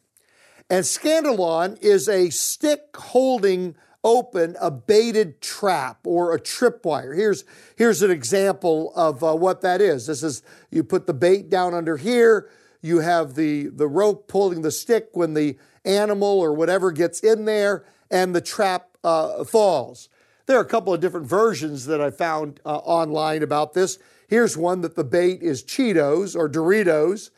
And 0.70 0.84
scandalon 0.84 1.78
is 1.82 2.08
a 2.08 2.30
stick 2.30 2.96
holding 2.96 3.74
open 4.02 4.54
a 4.60 4.70
baited 4.70 5.40
trap 5.40 6.06
or 6.06 6.34
a 6.34 6.40
tripwire. 6.40 7.16
Here's, 7.16 7.44
here's 7.76 8.02
an 8.02 8.10
example 8.10 8.92
of 8.94 9.24
uh, 9.24 9.34
what 9.34 9.62
that 9.62 9.80
is. 9.80 10.06
This 10.06 10.22
is 10.22 10.42
you 10.70 10.84
put 10.84 11.06
the 11.06 11.14
bait 11.14 11.48
down 11.48 11.74
under 11.74 11.96
here, 11.96 12.50
you 12.82 13.00
have 13.00 13.34
the, 13.34 13.68
the 13.68 13.88
rope 13.88 14.28
pulling 14.28 14.60
the 14.60 14.70
stick 14.70 15.08
when 15.12 15.32
the 15.32 15.56
animal 15.84 16.40
or 16.40 16.52
whatever 16.52 16.90
gets 16.92 17.20
in 17.20 17.44
there, 17.44 17.84
and 18.10 18.34
the 18.34 18.40
trap 18.40 18.96
uh, 19.02 19.44
falls. 19.44 20.08
There 20.46 20.58
are 20.58 20.62
a 20.62 20.66
couple 20.66 20.92
of 20.92 21.00
different 21.00 21.26
versions 21.26 21.86
that 21.86 22.00
I 22.00 22.10
found 22.10 22.60
uh, 22.64 22.76
online 22.76 23.42
about 23.42 23.72
this. 23.72 23.98
Here's 24.28 24.56
one 24.56 24.82
that 24.82 24.94
the 24.94 25.04
bait 25.04 25.42
is 25.42 25.62
Cheetos 25.62 26.36
or 26.36 26.48
Doritos. 26.48 27.30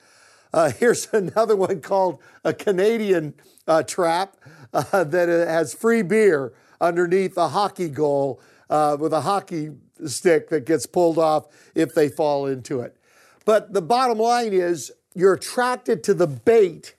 Uh, 0.53 0.71
here's 0.79 1.13
another 1.13 1.57
one 1.57 1.81
called 1.81 2.19
a 2.45 2.53
Canadian 2.53 3.35
uh, 3.69 3.83
trap 3.83 4.37
uh, 4.73 5.05
that 5.05 5.29
has 5.29 5.73
free 5.75 6.03
beer 6.03 6.53
underneath 6.81 7.37
a 7.37 7.49
hockey 7.49 7.89
goal 7.89 8.41
uh, 8.69 8.97
with 8.99 9.13
a 9.13 9.21
hockey 9.21 9.71
stick 10.05 10.49
that 10.51 10.67
gets 10.67 10.87
pulled 10.87 11.19
off 11.19 11.47
if 11.75 11.95
they 11.95 12.09
fall 12.09 12.47
into 12.47 12.81
it. 12.81 12.97
But 13.45 13.73
the 13.73 13.83
bottom 13.83 14.19
line 14.19 14.53
is 14.53 14.93
you're 15.15 15.35
attracted 15.35 16.03
to 16.05 16.15
the 16.15 16.27
bait 16.27 16.96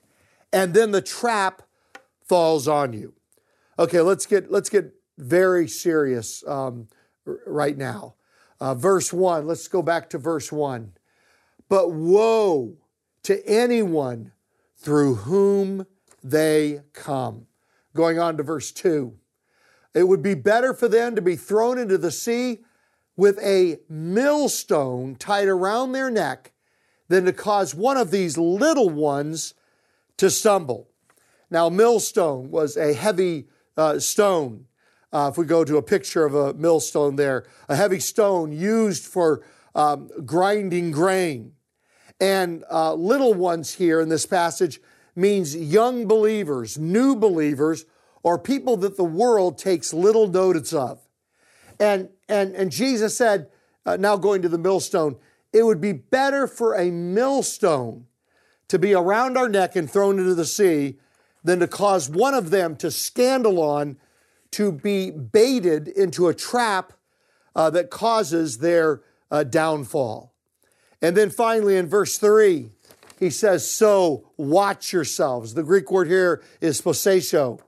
and 0.52 0.74
then 0.74 0.90
the 0.90 1.02
trap 1.02 1.62
falls 2.24 2.68
on 2.68 2.92
you. 2.92 3.14
Okay, 3.78 4.00
let's 4.00 4.26
get 4.26 4.50
let's 4.50 4.68
get 4.68 4.92
very 5.18 5.68
serious 5.68 6.44
um, 6.46 6.88
right 7.24 7.76
now. 7.76 8.14
Uh, 8.60 8.74
verse 8.74 9.12
one. 9.12 9.46
Let's 9.46 9.68
go 9.68 9.82
back 9.82 10.10
to 10.10 10.18
verse 10.18 10.50
one. 10.50 10.92
But 11.68 11.92
woe 11.92 12.76
to 13.24 13.46
anyone 13.46 14.32
through 14.76 15.16
whom 15.16 15.86
they 16.22 16.80
come. 16.92 17.46
Going 17.94 18.18
on 18.18 18.36
to 18.36 18.42
verse 18.42 18.72
2. 18.72 19.14
It 19.94 20.04
would 20.04 20.22
be 20.22 20.34
better 20.34 20.72
for 20.72 20.88
them 20.88 21.16
to 21.16 21.22
be 21.22 21.36
thrown 21.36 21.78
into 21.78 21.98
the 21.98 22.10
sea 22.10 22.60
with 23.16 23.38
a 23.40 23.78
millstone 23.88 25.16
tied 25.16 25.48
around 25.48 25.92
their 25.92 26.10
neck 26.10 26.52
than 27.08 27.24
to 27.24 27.32
cause 27.32 27.74
one 27.74 27.96
of 27.96 28.10
these 28.10 28.38
little 28.38 28.88
ones 28.88 29.54
to 30.18 30.30
stumble. 30.30 30.88
Now, 31.50 31.68
millstone 31.68 32.50
was 32.50 32.76
a 32.76 32.92
heavy 32.92 33.48
uh, 33.76 33.98
stone. 33.98 34.66
Uh, 35.12 35.30
if 35.32 35.38
we 35.38 35.46
go 35.46 35.64
to 35.64 35.78
a 35.78 35.82
picture 35.82 36.26
of 36.26 36.34
a 36.34 36.52
millstone 36.54 37.16
there, 37.16 37.46
a 37.68 37.76
heavy 37.76 38.00
stone 38.00 38.52
used 38.52 39.06
for 39.06 39.42
um, 39.74 40.10
grinding 40.26 40.90
grain. 40.90 41.52
And 42.20 42.64
uh, 42.70 42.94
little 42.94 43.32
ones 43.32 43.74
here 43.74 44.00
in 44.00 44.08
this 44.08 44.26
passage 44.26 44.80
means 45.16 45.56
young 45.56 46.06
believers, 46.06 46.76
new 46.76 47.16
believers, 47.16 47.86
or 48.22 48.38
people 48.38 48.76
that 48.78 48.96
the 48.96 49.04
world 49.04 49.56
takes 49.56 49.94
little 49.94 50.28
notice 50.28 50.72
of. 50.72 51.00
And, 51.80 52.08
and, 52.28 52.54
and 52.54 52.70
Jesus 52.70 53.16
said, 53.16 53.48
uh, 53.86 53.96
now 53.96 54.16
going 54.16 54.42
to 54.42 54.48
the 54.48 54.58
millstone, 54.58 55.16
it 55.52 55.62
would 55.62 55.80
be 55.80 55.92
better 55.92 56.46
for 56.46 56.74
a 56.74 56.90
millstone 56.90 58.06
to 58.68 58.78
be 58.78 58.94
around 58.94 59.36
our 59.36 59.48
neck 59.48 59.76
and 59.76 59.90
thrown 59.90 60.18
into 60.18 60.34
the 60.34 60.44
sea 60.44 60.98
than 61.42 61.60
to 61.60 61.66
cause 61.66 62.08
one 62.08 62.34
of 62.34 62.50
them 62.50 62.76
to 62.76 62.88
scandalon, 62.88 63.96
to 64.50 64.72
be 64.72 65.10
baited 65.10 65.88
into 65.88 66.28
a 66.28 66.34
trap 66.34 66.92
uh, 67.54 67.70
that 67.70 67.90
causes 67.90 68.58
their 68.58 69.02
uh, 69.30 69.44
downfall. 69.44 70.32
And 71.00 71.16
then 71.16 71.30
finally 71.30 71.76
in 71.76 71.86
verse 71.86 72.18
3, 72.18 72.70
he 73.18 73.30
says, 73.30 73.70
So 73.70 74.30
watch 74.36 74.92
yourselves. 74.92 75.54
The 75.54 75.62
Greek 75.62 75.90
word 75.90 76.08
here 76.08 76.42
is 76.60 76.80
posesio, 76.80 77.60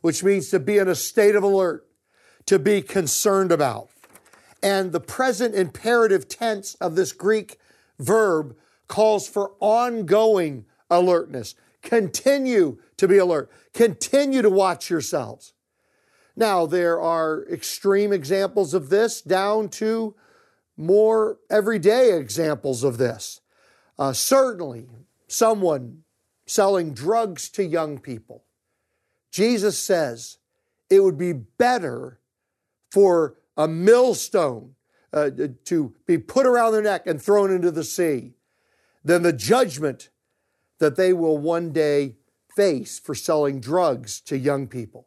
which 0.00 0.22
means 0.22 0.50
to 0.50 0.60
be 0.60 0.78
in 0.78 0.88
a 0.88 0.94
state 0.94 1.34
of 1.34 1.42
alert, 1.42 1.86
to 2.46 2.58
be 2.58 2.82
concerned 2.82 3.52
about. 3.52 3.90
And 4.62 4.92
the 4.92 5.00
present 5.00 5.54
imperative 5.54 6.28
tense 6.28 6.74
of 6.76 6.94
this 6.94 7.12
Greek 7.12 7.58
verb 7.98 8.56
calls 8.88 9.28
for 9.28 9.52
ongoing 9.60 10.64
alertness. 10.90 11.54
Continue 11.82 12.78
to 12.96 13.06
be 13.06 13.18
alert. 13.18 13.50
Continue 13.72 14.42
to 14.42 14.50
watch 14.50 14.90
yourselves. 14.90 15.52
Now, 16.34 16.66
there 16.66 17.00
are 17.00 17.44
extreme 17.50 18.12
examples 18.12 18.74
of 18.74 18.90
this 18.90 19.20
down 19.20 19.68
to 19.70 20.14
more 20.76 21.38
everyday 21.50 22.16
examples 22.16 22.84
of 22.84 22.98
this. 22.98 23.40
Uh, 23.98 24.12
certainly, 24.12 24.86
someone 25.26 26.04
selling 26.46 26.94
drugs 26.94 27.48
to 27.50 27.64
young 27.64 27.98
people. 27.98 28.44
Jesus 29.30 29.78
says 29.78 30.38
it 30.88 31.02
would 31.02 31.18
be 31.18 31.32
better 31.32 32.20
for 32.90 33.36
a 33.56 33.68
millstone 33.68 34.74
uh, 35.12 35.30
to 35.64 35.94
be 36.06 36.18
put 36.18 36.46
around 36.46 36.72
their 36.72 36.82
neck 36.82 37.06
and 37.06 37.20
thrown 37.20 37.50
into 37.50 37.70
the 37.70 37.84
sea 37.84 38.34
than 39.04 39.22
the 39.22 39.32
judgment 39.32 40.10
that 40.78 40.96
they 40.96 41.12
will 41.12 41.38
one 41.38 41.72
day 41.72 42.16
face 42.54 42.98
for 42.98 43.14
selling 43.14 43.60
drugs 43.60 44.20
to 44.20 44.36
young 44.36 44.66
people. 44.66 45.06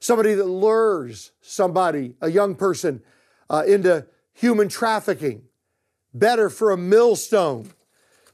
Somebody 0.00 0.34
that 0.34 0.46
lures 0.46 1.32
somebody, 1.40 2.14
a 2.20 2.30
young 2.30 2.54
person, 2.54 3.02
uh, 3.48 3.64
into 3.66 4.06
human 4.32 4.68
trafficking. 4.68 5.42
Better 6.12 6.48
for 6.50 6.70
a 6.70 6.76
millstone 6.76 7.70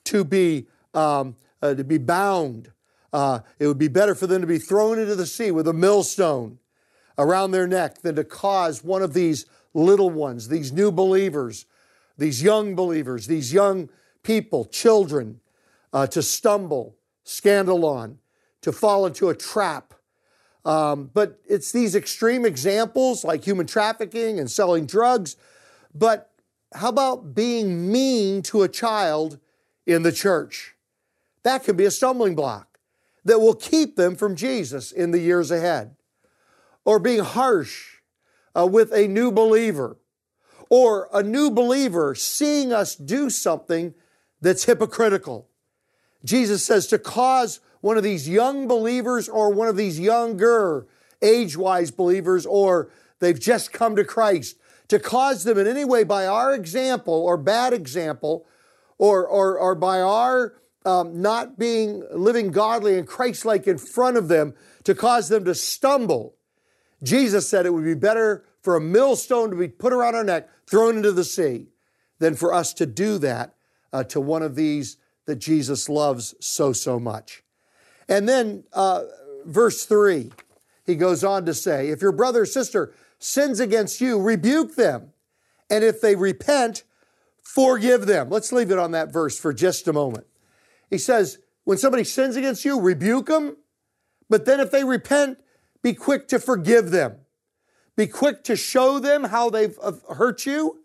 to 0.04 0.24
be 0.24 0.66
um, 0.94 1.36
uh, 1.60 1.74
to 1.74 1.84
be 1.84 1.98
bound. 1.98 2.72
Uh, 3.12 3.40
it 3.58 3.66
would 3.66 3.78
be 3.78 3.88
better 3.88 4.14
for 4.14 4.26
them 4.26 4.40
to 4.40 4.46
be 4.46 4.58
thrown 4.58 4.98
into 4.98 5.14
the 5.14 5.26
sea 5.26 5.50
with 5.50 5.68
a 5.68 5.72
millstone 5.72 6.58
around 7.18 7.50
their 7.50 7.66
neck 7.66 8.02
than 8.02 8.14
to 8.16 8.24
cause 8.24 8.84
one 8.84 9.02
of 9.02 9.14
these 9.14 9.46
little 9.74 10.10
ones, 10.10 10.48
these 10.48 10.72
new 10.72 10.90
believers, 10.90 11.66
these 12.18 12.42
young 12.42 12.74
believers, 12.74 13.26
these 13.26 13.52
young 13.52 13.88
people, 14.26 14.64
children, 14.64 15.40
uh, 15.92 16.06
to 16.08 16.20
stumble, 16.20 16.96
scandalon, 17.24 18.16
to 18.60 18.72
fall 18.72 19.06
into 19.06 19.28
a 19.28 19.34
trap. 19.36 19.94
Um, 20.64 21.10
but 21.14 21.38
it's 21.48 21.70
these 21.70 21.94
extreme 21.94 22.44
examples 22.44 23.24
like 23.24 23.44
human 23.44 23.68
trafficking 23.68 24.40
and 24.40 24.50
selling 24.50 24.84
drugs. 24.84 25.36
But 25.94 26.32
how 26.74 26.88
about 26.88 27.36
being 27.36 27.92
mean 27.92 28.42
to 28.42 28.64
a 28.64 28.68
child 28.68 29.38
in 29.86 30.02
the 30.02 30.10
church? 30.10 30.74
That 31.44 31.62
can 31.62 31.76
be 31.76 31.84
a 31.84 31.90
stumbling 31.92 32.34
block 32.34 32.80
that 33.24 33.38
will 33.38 33.54
keep 33.54 33.94
them 33.94 34.16
from 34.16 34.34
Jesus 34.34 34.90
in 34.90 35.12
the 35.12 35.20
years 35.20 35.52
ahead. 35.52 35.94
Or 36.84 36.98
being 36.98 37.22
harsh 37.22 37.98
uh, 38.56 38.66
with 38.66 38.92
a 38.92 39.06
new 39.06 39.30
believer, 39.30 39.98
or 40.68 41.08
a 41.12 41.22
new 41.22 41.48
believer 41.50 42.16
seeing 42.16 42.72
us 42.72 42.96
do 42.96 43.30
something 43.30 43.94
that's 44.40 44.64
hypocritical. 44.64 45.48
Jesus 46.24 46.64
says 46.64 46.86
to 46.88 46.98
cause 46.98 47.60
one 47.80 47.96
of 47.96 48.02
these 48.02 48.28
young 48.28 48.66
believers 48.66 49.28
or 49.28 49.52
one 49.52 49.68
of 49.68 49.76
these 49.76 50.00
younger 50.00 50.86
age 51.22 51.56
wise 51.56 51.90
believers, 51.90 52.44
or 52.44 52.90
they've 53.20 53.40
just 53.40 53.72
come 53.72 53.96
to 53.96 54.04
Christ, 54.04 54.56
to 54.88 54.98
cause 54.98 55.44
them 55.44 55.58
in 55.58 55.66
any 55.66 55.84
way 55.84 56.04
by 56.04 56.26
our 56.26 56.54
example 56.54 57.14
or 57.14 57.36
bad 57.36 57.72
example, 57.72 58.46
or, 58.98 59.26
or, 59.26 59.58
or 59.58 59.74
by 59.74 60.00
our 60.00 60.54
um, 60.84 61.20
not 61.20 61.58
being 61.58 62.04
living 62.12 62.50
godly 62.50 62.98
and 62.98 63.06
Christ 63.06 63.44
like 63.44 63.66
in 63.66 63.78
front 63.78 64.16
of 64.16 64.28
them, 64.28 64.54
to 64.84 64.94
cause 64.94 65.28
them 65.28 65.44
to 65.44 65.54
stumble 65.54 66.36
Jesus 67.02 67.48
said 67.48 67.66
it 67.66 67.74
would 67.74 67.84
be 67.84 67.94
better 67.94 68.44
for 68.62 68.76
a 68.76 68.80
millstone 68.80 69.50
to 69.50 69.56
be 69.56 69.68
put 69.68 69.92
around 69.92 70.14
our 70.14 70.24
neck, 70.24 70.48
thrown 70.66 70.96
into 70.96 71.12
the 71.12 71.24
sea, 71.24 71.68
than 72.18 72.34
for 72.34 72.52
us 72.52 72.72
to 72.74 72.86
do 72.86 73.18
that 73.18 73.54
uh, 73.92 74.04
to 74.04 74.20
one 74.20 74.42
of 74.42 74.54
these 74.54 74.96
that 75.26 75.36
Jesus 75.36 75.88
loves 75.88 76.34
so, 76.40 76.72
so 76.72 76.98
much. 76.98 77.42
And 78.08 78.28
then, 78.28 78.64
uh, 78.72 79.02
verse 79.44 79.84
3, 79.84 80.30
he 80.84 80.94
goes 80.94 81.24
on 81.24 81.44
to 81.46 81.54
say, 81.54 81.88
If 81.88 82.00
your 82.00 82.12
brother 82.12 82.42
or 82.42 82.46
sister 82.46 82.92
sins 83.18 83.60
against 83.60 84.00
you, 84.00 84.20
rebuke 84.20 84.76
them. 84.76 85.12
And 85.68 85.82
if 85.82 86.00
they 86.00 86.14
repent, 86.14 86.84
forgive 87.42 88.06
them. 88.06 88.30
Let's 88.30 88.52
leave 88.52 88.70
it 88.70 88.78
on 88.78 88.92
that 88.92 89.12
verse 89.12 89.38
for 89.38 89.52
just 89.52 89.88
a 89.88 89.92
moment. 89.92 90.26
He 90.90 90.98
says, 90.98 91.38
When 91.64 91.78
somebody 91.78 92.04
sins 92.04 92.36
against 92.36 92.64
you, 92.64 92.80
rebuke 92.80 93.26
them. 93.26 93.56
But 94.28 94.44
then 94.44 94.60
if 94.60 94.70
they 94.70 94.84
repent, 94.84 95.38
be 95.82 95.94
quick 95.94 96.28
to 96.28 96.38
forgive 96.38 96.90
them. 96.90 97.16
Be 97.96 98.06
quick 98.06 98.44
to 98.44 98.56
show 98.56 98.98
them 98.98 99.24
how 99.24 99.50
they've 99.50 99.76
uh, 99.82 99.92
hurt 100.14 100.46
you. 100.46 100.80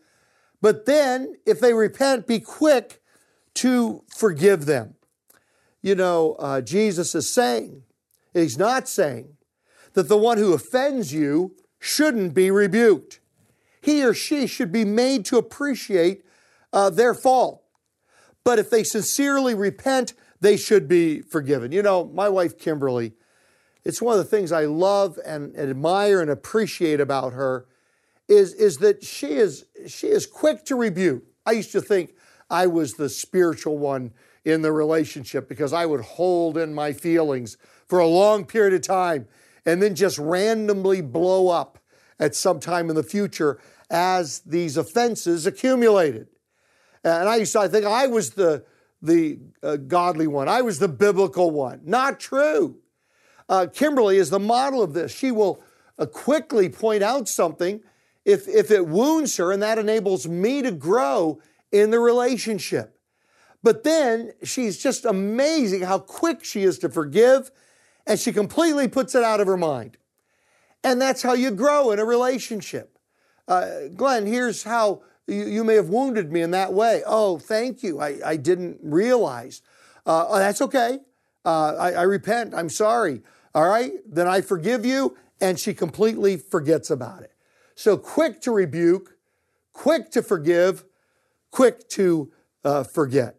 But 0.61 0.85
then, 0.85 1.35
if 1.45 1.59
they 1.59 1.73
repent, 1.73 2.27
be 2.27 2.39
quick 2.39 3.01
to 3.55 4.03
forgive 4.15 4.65
them. 4.65 4.95
You 5.81 5.95
know, 5.95 6.35
uh, 6.37 6.61
Jesus 6.61 7.15
is 7.15 7.33
saying, 7.33 7.83
He's 8.33 8.57
not 8.57 8.87
saying 8.87 9.37
that 9.93 10.07
the 10.07 10.17
one 10.17 10.37
who 10.37 10.53
offends 10.53 11.13
you 11.13 11.55
shouldn't 11.79 12.33
be 12.33 12.49
rebuked. 12.49 13.19
He 13.81 14.03
or 14.03 14.13
she 14.13 14.47
should 14.47 14.71
be 14.71 14.85
made 14.85 15.25
to 15.25 15.37
appreciate 15.37 16.23
uh, 16.71 16.89
their 16.91 17.13
fault. 17.13 17.63
But 18.43 18.59
if 18.59 18.69
they 18.69 18.83
sincerely 18.83 19.53
repent, 19.53 20.13
they 20.39 20.55
should 20.55 20.87
be 20.87 21.21
forgiven. 21.21 21.71
You 21.71 21.81
know, 21.81 22.05
my 22.05 22.29
wife 22.29 22.57
Kimberly, 22.57 23.13
it's 23.83 24.01
one 24.01 24.17
of 24.17 24.23
the 24.23 24.29
things 24.29 24.51
I 24.51 24.65
love 24.65 25.19
and 25.25 25.55
admire 25.57 26.21
and 26.21 26.29
appreciate 26.29 26.99
about 26.99 27.33
her 27.33 27.65
is, 28.27 28.53
is 28.53 28.77
that 28.77 29.03
she 29.03 29.33
is, 29.33 29.65
she 29.87 30.07
is 30.07 30.25
quick 30.25 30.65
to 30.65 30.75
rebuke. 30.75 31.23
I 31.45 31.51
used 31.51 31.71
to 31.71 31.81
think 31.81 32.15
I 32.49 32.67
was 32.67 32.95
the 32.95 33.09
spiritual 33.09 33.77
one 33.77 34.11
in 34.43 34.61
the 34.61 34.71
relationship 34.71 35.47
because 35.47 35.73
I 35.73 35.85
would 35.85 36.01
hold 36.01 36.57
in 36.57 36.73
my 36.73 36.93
feelings 36.93 37.57
for 37.87 37.99
a 37.99 38.07
long 38.07 38.45
period 38.45 38.73
of 38.73 38.81
time 38.81 39.27
and 39.65 39.81
then 39.81 39.95
just 39.95 40.17
randomly 40.17 41.01
blow 41.01 41.49
up 41.49 41.79
at 42.19 42.35
some 42.35 42.59
time 42.59 42.89
in 42.89 42.95
the 42.95 43.03
future 43.03 43.59
as 43.89 44.39
these 44.39 44.77
offenses 44.77 45.45
accumulated. 45.45 46.27
And 47.03 47.27
I 47.27 47.37
used 47.37 47.53
to 47.53 47.59
I 47.59 47.67
think 47.67 47.85
I 47.85 48.07
was 48.07 48.31
the, 48.31 48.63
the 49.01 49.39
uh, 49.63 49.77
godly 49.77 50.27
one, 50.27 50.47
I 50.47 50.61
was 50.61 50.79
the 50.79 50.87
biblical 50.87 51.51
one. 51.51 51.81
Not 51.83 52.19
true. 52.19 52.77
Uh, 53.49 53.67
Kimberly 53.71 54.17
is 54.17 54.29
the 54.29 54.39
model 54.39 54.81
of 54.81 54.93
this. 54.93 55.13
She 55.13 55.31
will 55.31 55.63
uh, 55.99 56.05
quickly 56.05 56.69
point 56.69 57.03
out 57.03 57.27
something 57.27 57.81
if, 58.25 58.47
if 58.47 58.71
it 58.71 58.87
wounds 58.87 59.37
her, 59.37 59.51
and 59.51 59.61
that 59.61 59.79
enables 59.79 60.27
me 60.27 60.61
to 60.61 60.71
grow 60.71 61.39
in 61.71 61.89
the 61.89 61.99
relationship. 61.99 62.97
But 63.63 63.83
then 63.83 64.33
she's 64.43 64.81
just 64.81 65.05
amazing 65.05 65.81
how 65.81 65.99
quick 65.99 66.43
she 66.43 66.63
is 66.63 66.79
to 66.79 66.89
forgive, 66.89 67.51
and 68.07 68.19
she 68.19 68.31
completely 68.31 68.87
puts 68.87 69.15
it 69.15 69.23
out 69.23 69.39
of 69.39 69.47
her 69.47 69.57
mind. 69.57 69.97
And 70.83 70.99
that's 70.99 71.21
how 71.21 71.33
you 71.33 71.51
grow 71.51 71.91
in 71.91 71.99
a 71.99 72.05
relationship. 72.05 72.97
Uh, 73.47 73.87
Glenn, 73.95 74.25
here's 74.25 74.63
how 74.63 75.03
you, 75.27 75.45
you, 75.45 75.63
may 75.63 75.75
have 75.75 75.89
wounded 75.89 76.31
me 76.31 76.41
in 76.41 76.51
that 76.51 76.73
way. 76.73 77.03
Oh, 77.05 77.37
thank 77.37 77.83
you. 77.83 77.99
I, 77.99 78.19
I 78.25 78.37
didn't 78.37 78.79
realize. 78.81 79.61
Uh, 80.05 80.25
oh, 80.27 80.39
that's 80.39 80.61
okay. 80.61 80.99
Uh, 81.45 81.75
I, 81.75 81.91
I 81.93 82.01
repent. 82.03 82.53
I'm 82.55 82.69
sorry. 82.69 83.21
All 83.53 83.67
right, 83.67 83.91
then 84.05 84.27
I 84.27 84.41
forgive 84.41 84.85
you. 84.85 85.17
And 85.39 85.59
she 85.59 85.73
completely 85.73 86.37
forgets 86.37 86.89
about 86.89 87.23
it. 87.23 87.30
So 87.81 87.97
quick 87.97 88.41
to 88.41 88.51
rebuke, 88.51 89.17
quick 89.73 90.11
to 90.11 90.21
forgive, 90.21 90.85
quick 91.49 91.89
to 91.89 92.31
uh, 92.63 92.83
forget. 92.83 93.37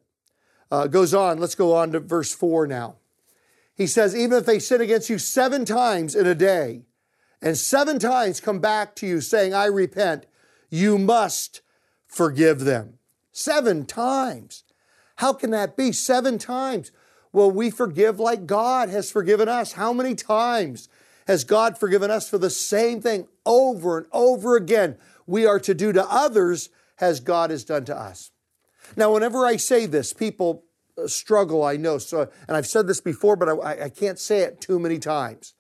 Uh, 0.69 0.89
goes 0.89 1.15
on, 1.15 1.39
let's 1.39 1.55
go 1.55 1.77
on 1.77 1.93
to 1.93 2.01
verse 2.01 2.35
4 2.35 2.67
now. 2.67 2.97
He 3.73 3.87
says, 3.87 4.17
Even 4.17 4.39
if 4.39 4.45
they 4.45 4.59
sin 4.59 4.81
against 4.81 5.09
you 5.09 5.19
seven 5.19 5.65
times 5.65 6.17
in 6.17 6.27
a 6.27 6.35
day, 6.35 6.83
and 7.41 7.57
seven 7.57 8.01
times 8.01 8.41
come 8.41 8.59
back 8.59 8.97
to 8.97 9.07
you 9.07 9.21
saying, 9.21 9.55
I 9.55 9.67
repent, 9.67 10.27
you 10.69 10.99
must 10.99 11.63
forgive 12.09 12.65
them. 12.65 12.95
Seven 13.31 13.87
times. 13.87 14.65
How 15.19 15.33
can 15.35 15.51
that 15.53 15.77
be? 15.77 15.93
Seven 15.93 16.39
times. 16.39 16.91
Well, 17.33 17.53
we 17.53 17.71
forgive 17.71 18.19
like 18.19 18.47
God 18.47 18.89
has 18.89 19.09
forgiven 19.09 19.49
us. 19.49 19.75
How 19.75 19.93
many 19.93 20.17
times 20.17 20.89
has 21.27 21.45
God 21.45 21.79
forgiven 21.79 22.11
us 22.11 22.29
for 22.29 22.39
the 22.39 22.51
same 22.51 23.01
thing 23.01 23.29
over 23.47 23.99
and 23.99 24.07
over 24.13 24.57
again? 24.57 24.97
We 25.27 25.47
are 25.47 25.61
to 25.61 25.75
do 25.75 25.93
to 25.93 26.05
others 26.11 26.69
as 27.01 27.21
God 27.21 27.51
has 27.51 27.65
done 27.65 27.85
to 27.87 27.97
us. 27.97 28.31
Now, 28.97 29.13
whenever 29.13 29.47
I 29.47 29.57
say 29.57 29.87
this, 29.87 30.13
people 30.13 30.65
uh, 30.99 31.07
struggle, 31.07 31.63
I 31.63 31.77
know. 31.77 31.99
So, 31.99 32.31
and 32.49 32.57
I've 32.57 32.67
said 32.67 32.87
this 32.87 33.01
before, 33.01 33.37
but 33.37 33.49
I, 33.49 33.85
I 33.85 33.89
can't 33.89 34.19
say 34.19 34.41
it 34.41 34.61
too 34.61 34.79
many 34.79 34.99
times. 34.99 35.55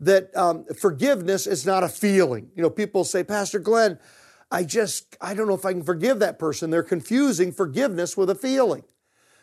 That 0.00 0.36
um, 0.36 0.64
forgiveness 0.80 1.46
is 1.46 1.64
not 1.64 1.84
a 1.84 1.88
feeling. 1.88 2.50
You 2.56 2.62
know, 2.62 2.70
people 2.70 3.04
say, 3.04 3.22
Pastor 3.22 3.58
Glenn, 3.58 3.98
I 4.50 4.64
just, 4.64 5.16
I 5.20 5.34
don't 5.34 5.46
know 5.46 5.54
if 5.54 5.64
I 5.64 5.72
can 5.72 5.84
forgive 5.84 6.18
that 6.18 6.38
person. 6.38 6.70
They're 6.70 6.82
confusing 6.82 7.52
forgiveness 7.52 8.16
with 8.16 8.28
a 8.28 8.34
feeling. 8.34 8.82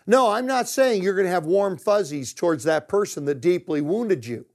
No, 0.06 0.32
I'm 0.32 0.46
not 0.46 0.68
saying 0.68 1.04
you're 1.04 1.14
going 1.14 1.28
to 1.28 1.32
have 1.32 1.46
warm 1.46 1.78
fuzzies 1.78 2.34
towards 2.34 2.64
that 2.64 2.88
person 2.88 3.26
that 3.26 3.42
deeply 3.42 3.82
wounded 3.82 4.26
you. 4.26 4.46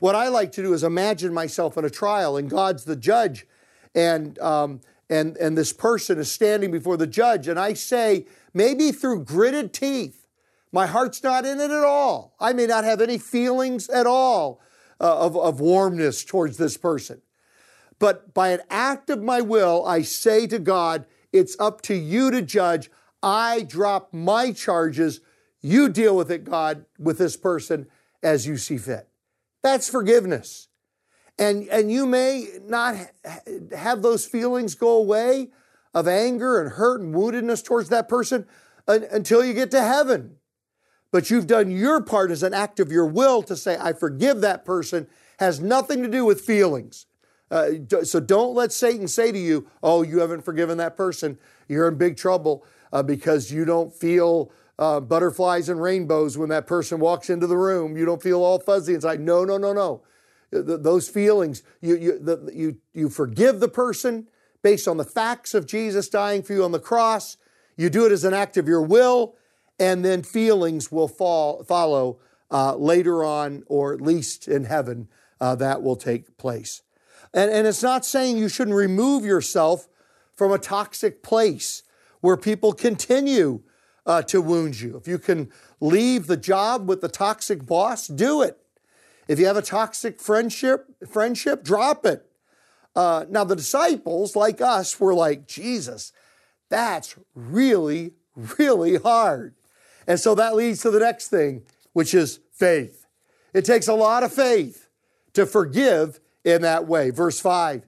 What 0.00 0.14
I 0.14 0.28
like 0.28 0.52
to 0.52 0.62
do 0.62 0.72
is 0.72 0.82
imagine 0.84 1.32
myself 1.32 1.76
in 1.76 1.84
a 1.84 1.90
trial 1.90 2.36
and 2.36 2.50
God's 2.50 2.84
the 2.84 2.96
judge 2.96 3.46
and, 3.94 4.38
um, 4.40 4.80
and, 5.08 5.36
and 5.38 5.56
this 5.56 5.72
person 5.72 6.18
is 6.18 6.30
standing 6.30 6.70
before 6.70 6.96
the 6.96 7.06
judge. 7.06 7.48
And 7.48 7.58
I 7.58 7.72
say, 7.72 8.26
maybe 8.52 8.92
through 8.92 9.24
gritted 9.24 9.72
teeth, 9.72 10.26
my 10.72 10.86
heart's 10.86 11.22
not 11.22 11.46
in 11.46 11.60
it 11.60 11.70
at 11.70 11.84
all. 11.84 12.34
I 12.38 12.52
may 12.52 12.66
not 12.66 12.84
have 12.84 13.00
any 13.00 13.18
feelings 13.18 13.88
at 13.88 14.06
all 14.06 14.60
uh, 15.00 15.18
of, 15.18 15.36
of 15.36 15.60
warmness 15.60 16.24
towards 16.24 16.58
this 16.58 16.76
person. 16.76 17.22
But 17.98 18.34
by 18.34 18.50
an 18.50 18.60
act 18.68 19.08
of 19.08 19.22
my 19.22 19.40
will, 19.40 19.86
I 19.86 20.02
say 20.02 20.46
to 20.48 20.58
God, 20.58 21.06
it's 21.32 21.56
up 21.58 21.80
to 21.82 21.94
you 21.94 22.30
to 22.30 22.42
judge. 22.42 22.90
I 23.22 23.62
drop 23.62 24.12
my 24.12 24.52
charges. 24.52 25.20
You 25.62 25.88
deal 25.88 26.14
with 26.14 26.30
it, 26.30 26.44
God, 26.44 26.84
with 26.98 27.16
this 27.16 27.36
person 27.36 27.86
as 28.22 28.46
you 28.46 28.58
see 28.58 28.76
fit. 28.76 29.08
That's 29.62 29.88
forgiveness. 29.88 30.68
And, 31.38 31.68
and 31.68 31.92
you 31.92 32.06
may 32.06 32.46
not 32.64 32.96
have 33.76 34.02
those 34.02 34.24
feelings 34.24 34.74
go 34.74 34.96
away 34.96 35.48
of 35.92 36.08
anger 36.08 36.60
and 36.60 36.72
hurt 36.72 37.00
and 37.00 37.14
woundedness 37.14 37.64
towards 37.64 37.88
that 37.90 38.08
person 38.08 38.46
until 38.86 39.44
you 39.44 39.52
get 39.52 39.70
to 39.72 39.82
heaven. 39.82 40.36
But 41.12 41.30
you've 41.30 41.46
done 41.46 41.70
your 41.70 42.02
part 42.02 42.30
as 42.30 42.42
an 42.42 42.54
act 42.54 42.80
of 42.80 42.92
your 42.92 43.06
will 43.06 43.42
to 43.44 43.56
say, 43.56 43.76
I 43.80 43.92
forgive 43.92 44.40
that 44.40 44.64
person, 44.64 45.06
has 45.38 45.60
nothing 45.60 46.02
to 46.02 46.08
do 46.08 46.24
with 46.24 46.40
feelings. 46.40 47.06
Uh, 47.50 47.70
so 48.02 48.18
don't 48.18 48.54
let 48.54 48.72
Satan 48.72 49.06
say 49.06 49.30
to 49.30 49.38
you, 49.38 49.68
oh, 49.82 50.02
you 50.02 50.18
haven't 50.18 50.42
forgiven 50.42 50.78
that 50.78 50.96
person. 50.96 51.38
You're 51.68 51.88
in 51.88 51.96
big 51.96 52.16
trouble 52.16 52.64
uh, 52.92 53.02
because 53.02 53.52
you 53.52 53.64
don't 53.64 53.94
feel 53.94 54.50
uh, 54.78 55.00
butterflies 55.00 55.68
and 55.68 55.80
rainbows 55.80 56.36
when 56.36 56.48
that 56.50 56.66
person 56.66 57.00
walks 57.00 57.30
into 57.30 57.46
the 57.46 57.56
room. 57.56 57.96
You 57.96 58.04
don't 58.04 58.22
feel 58.22 58.42
all 58.42 58.58
fuzzy 58.58 58.94
inside. 58.94 59.20
No, 59.20 59.44
no, 59.44 59.56
no, 59.58 59.72
no. 59.72 60.02
those 60.50 61.08
feelings, 61.08 61.62
you, 61.80 61.96
you, 61.96 62.18
the, 62.18 62.50
you, 62.54 62.78
you 62.92 63.08
forgive 63.08 63.60
the 63.60 63.68
person 63.68 64.28
based 64.62 64.88
on 64.88 64.96
the 64.96 65.04
facts 65.04 65.54
of 65.54 65.66
Jesus 65.66 66.08
dying 66.08 66.42
for 66.42 66.52
you 66.52 66.64
on 66.64 66.72
the 66.72 66.80
cross. 66.80 67.36
You 67.76 67.90
do 67.90 68.06
it 68.06 68.12
as 68.12 68.24
an 68.24 68.34
act 68.34 68.56
of 68.56 68.68
your 68.68 68.82
will, 68.82 69.36
and 69.78 70.04
then 70.04 70.22
feelings 70.22 70.90
will 70.90 71.08
fall, 71.08 71.62
follow 71.64 72.18
uh, 72.50 72.76
later 72.76 73.24
on, 73.24 73.64
or 73.66 73.92
at 73.92 74.00
least 74.00 74.48
in 74.48 74.64
heaven, 74.64 75.08
uh, 75.40 75.54
that 75.56 75.82
will 75.82 75.96
take 75.96 76.36
place. 76.38 76.82
And, 77.34 77.50
and 77.50 77.66
it's 77.66 77.82
not 77.82 78.06
saying 78.06 78.38
you 78.38 78.48
shouldn't 78.48 78.76
remove 78.76 79.24
yourself 79.24 79.88
from 80.34 80.52
a 80.52 80.58
toxic 80.58 81.22
place 81.22 81.82
where 82.20 82.36
people 82.36 82.72
continue 82.72 83.62
uh, 84.06 84.22
to 84.22 84.40
wound 84.40 84.80
you. 84.80 84.96
If 84.96 85.08
you 85.08 85.18
can 85.18 85.50
leave 85.80 86.26
the 86.26 86.36
job 86.36 86.88
with 86.88 87.00
the 87.00 87.08
toxic 87.08 87.66
boss, 87.66 88.06
do 88.06 88.42
it. 88.42 88.58
If 89.28 89.38
you 89.38 89.46
have 89.46 89.56
a 89.56 89.62
toxic 89.62 90.20
friendship, 90.20 90.86
friendship, 91.08 91.64
drop 91.64 92.06
it. 92.06 92.24
Uh, 92.94 93.26
now 93.28 93.44
the 93.44 93.56
disciples, 93.56 94.36
like 94.36 94.60
us, 94.60 94.98
were 95.00 95.14
like 95.14 95.46
Jesus. 95.46 96.12
That's 96.68 97.16
really, 97.34 98.14
really 98.58 98.96
hard. 98.96 99.54
And 100.06 100.20
so 100.20 100.34
that 100.36 100.54
leads 100.54 100.82
to 100.82 100.90
the 100.90 101.00
next 101.00 101.28
thing, 101.28 101.62
which 101.92 102.14
is 102.14 102.40
faith. 102.52 103.06
It 103.52 103.64
takes 103.64 103.88
a 103.88 103.94
lot 103.94 104.22
of 104.22 104.32
faith 104.32 104.88
to 105.32 105.44
forgive 105.44 106.20
in 106.44 106.62
that 106.62 106.86
way. 106.86 107.10
Verse 107.10 107.40
5 107.40 107.82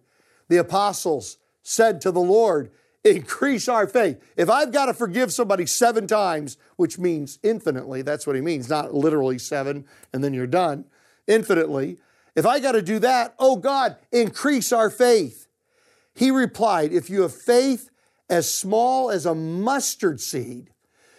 the 0.48 0.56
apostles 0.56 1.36
said 1.62 2.00
to 2.00 2.10
the 2.10 2.20
Lord, 2.20 2.70
increase 3.10 3.68
our 3.68 3.86
faith. 3.86 4.20
If 4.36 4.50
I've 4.50 4.72
got 4.72 4.86
to 4.86 4.94
forgive 4.94 5.32
somebody 5.32 5.66
seven 5.66 6.06
times, 6.06 6.56
which 6.76 6.98
means 6.98 7.38
infinitely, 7.42 8.02
that's 8.02 8.26
what 8.26 8.36
he 8.36 8.42
means, 8.42 8.68
not 8.68 8.94
literally 8.94 9.38
seven 9.38 9.86
and 10.12 10.22
then 10.22 10.34
you're 10.34 10.46
done, 10.46 10.84
infinitely. 11.26 11.98
If 12.34 12.46
I 12.46 12.60
got 12.60 12.72
to 12.72 12.82
do 12.82 12.98
that, 13.00 13.34
oh 13.38 13.56
God, 13.56 13.96
increase 14.12 14.72
our 14.72 14.90
faith. 14.90 15.48
He 16.14 16.30
replied, 16.30 16.92
If 16.92 17.10
you 17.10 17.22
have 17.22 17.34
faith 17.34 17.90
as 18.28 18.52
small 18.52 19.10
as 19.10 19.26
a 19.26 19.34
mustard 19.34 20.20
seed, 20.20 20.70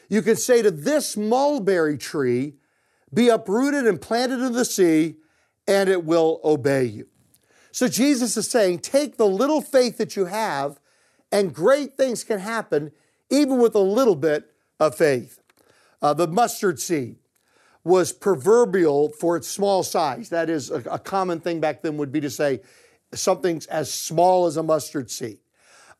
you 0.10 0.21
can 0.21 0.36
say 0.36 0.62
to 0.62 0.71
this 0.71 1.15
mulberry 1.15 1.97
tree, 1.97 2.56
Be 3.13 3.30
uprooted 3.30 3.86
and 3.86 4.02
planted 4.02 4.39
in 4.39 4.54
the 4.54 4.65
sea, 4.65 5.17
and 5.67 5.89
it 5.89 6.04
will 6.04 6.41
obey 6.43 6.86
you. 6.86 7.08
So 7.71 7.88
Jesus 7.88 8.36
is 8.36 8.49
saying, 8.49 8.80
Take 8.80 9.17
the 9.17 9.28
little 9.28 9.62
faith 9.62 9.97
that 9.97 10.15
you 10.15 10.25
have 10.25 10.78
and 11.31 11.53
great 11.53 11.97
things 11.97 12.23
can 12.23 12.39
happen 12.39 12.91
even 13.29 13.59
with 13.59 13.75
a 13.75 13.79
little 13.79 14.15
bit 14.15 14.51
of 14.79 14.95
faith. 14.95 15.39
Uh, 16.01 16.13
the 16.13 16.27
mustard 16.27 16.79
seed 16.79 17.17
was 17.83 18.11
proverbial 18.11 19.09
for 19.09 19.37
its 19.37 19.47
small 19.47 19.83
size. 19.83 20.29
That 20.29 20.49
is, 20.49 20.69
a, 20.69 20.77
a, 20.91 20.99
common 20.99 21.39
thing 21.39 21.59
back 21.59 21.81
then 21.81 21.97
would 21.97 22.11
be 22.11 22.21
to 22.21 22.29
say 22.29 22.61
something's 23.13 23.65
as 23.67 23.91
small 23.91 24.45
as 24.45 24.57
a 24.57 24.63
mustard 24.63 25.09
seed. 25.09 25.39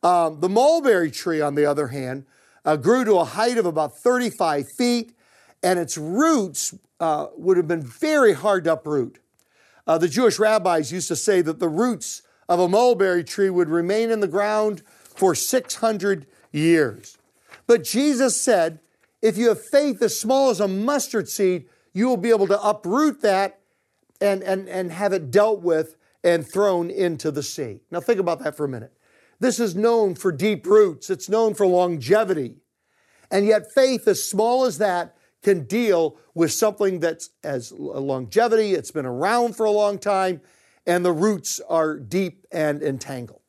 Um, 0.02 0.40
the 0.40 0.48
mulberry 0.48 1.10
tree, 1.10 1.40
on 1.40 1.54
the 1.54 1.66
other 1.66 1.88
hand, 1.88 2.24
uh, 2.64 2.76
grew 2.76 3.04
to 3.04 3.16
a 3.16 3.24
height 3.24 3.58
of 3.58 3.66
about 3.66 3.96
35 3.98 4.70
feet, 4.70 5.14
and 5.62 5.78
its 5.78 5.96
roots 5.98 6.74
uh, 7.00 7.26
would 7.36 7.56
have 7.56 7.68
been 7.68 7.82
very 7.82 8.32
hard 8.32 8.64
to 8.64 8.74
uproot. 8.74 9.18
Uh, 9.86 9.98
the 9.98 10.08
Jewish 10.08 10.38
rabbis 10.38 10.92
used 10.92 11.08
to 11.08 11.16
say 11.16 11.40
that 11.42 11.58
the 11.58 11.68
roots 11.68 12.22
of 12.48 12.60
a 12.60 12.68
mulberry 12.68 13.24
tree 13.24 13.50
would 13.50 13.68
remain 13.68 14.10
in 14.10 14.20
the 14.20 14.28
ground 14.28 14.82
for 15.20 15.34
600 15.34 16.26
years. 16.50 17.18
But 17.66 17.84
Jesus 17.84 18.40
said, 18.40 18.80
if 19.20 19.36
you 19.36 19.48
have 19.48 19.62
faith 19.62 20.00
as 20.00 20.18
small 20.18 20.48
as 20.48 20.60
a 20.60 20.66
mustard 20.66 21.28
seed, 21.28 21.66
you 21.92 22.08
will 22.08 22.16
be 22.16 22.30
able 22.30 22.46
to 22.46 22.58
uproot 22.62 23.20
that 23.20 23.60
and, 24.18 24.42
and, 24.42 24.66
and 24.66 24.90
have 24.90 25.12
it 25.12 25.30
dealt 25.30 25.60
with 25.60 25.96
and 26.24 26.46
thrown 26.46 26.88
into 26.88 27.30
the 27.30 27.42
sea. 27.42 27.80
Now, 27.90 28.00
think 28.00 28.18
about 28.18 28.42
that 28.44 28.56
for 28.56 28.64
a 28.64 28.68
minute. 28.68 28.94
This 29.40 29.60
is 29.60 29.76
known 29.76 30.14
for 30.14 30.32
deep 30.32 30.66
roots, 30.66 31.10
it's 31.10 31.28
known 31.28 31.52
for 31.52 31.66
longevity. 31.66 32.56
And 33.30 33.44
yet, 33.44 33.70
faith 33.74 34.08
as 34.08 34.24
small 34.24 34.64
as 34.64 34.78
that 34.78 35.16
can 35.42 35.64
deal 35.64 36.16
with 36.32 36.50
something 36.50 36.98
that's 36.98 37.28
as 37.44 37.72
longevity, 37.72 38.72
it's 38.72 38.90
been 38.90 39.04
around 39.04 39.54
for 39.54 39.66
a 39.66 39.70
long 39.70 39.98
time, 39.98 40.40
and 40.86 41.04
the 41.04 41.12
roots 41.12 41.60
are 41.68 41.98
deep 41.98 42.46
and 42.50 42.82
entangled. 42.82 43.39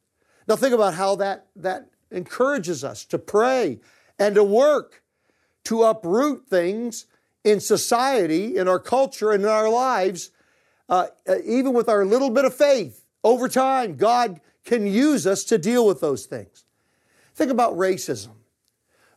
Now, 0.51 0.57
think 0.57 0.73
about 0.73 0.95
how 0.95 1.15
that, 1.15 1.45
that 1.55 1.87
encourages 2.11 2.83
us 2.83 3.05
to 3.05 3.17
pray 3.17 3.79
and 4.19 4.35
to 4.35 4.43
work 4.43 5.01
to 5.63 5.83
uproot 5.83 6.45
things 6.49 7.05
in 7.45 7.61
society, 7.61 8.57
in 8.57 8.67
our 8.67 8.77
culture, 8.77 9.31
and 9.31 9.43
in 9.43 9.49
our 9.49 9.69
lives, 9.69 10.29
uh, 10.89 11.07
uh, 11.25 11.35
even 11.45 11.71
with 11.71 11.87
our 11.87 12.03
little 12.03 12.29
bit 12.29 12.43
of 12.43 12.53
faith. 12.53 13.05
Over 13.23 13.47
time, 13.47 13.95
God 13.95 14.41
can 14.65 14.85
use 14.85 15.25
us 15.25 15.45
to 15.45 15.57
deal 15.57 15.87
with 15.87 16.01
those 16.01 16.25
things. 16.25 16.65
Think 17.33 17.49
about 17.49 17.77
racism. 17.77 18.33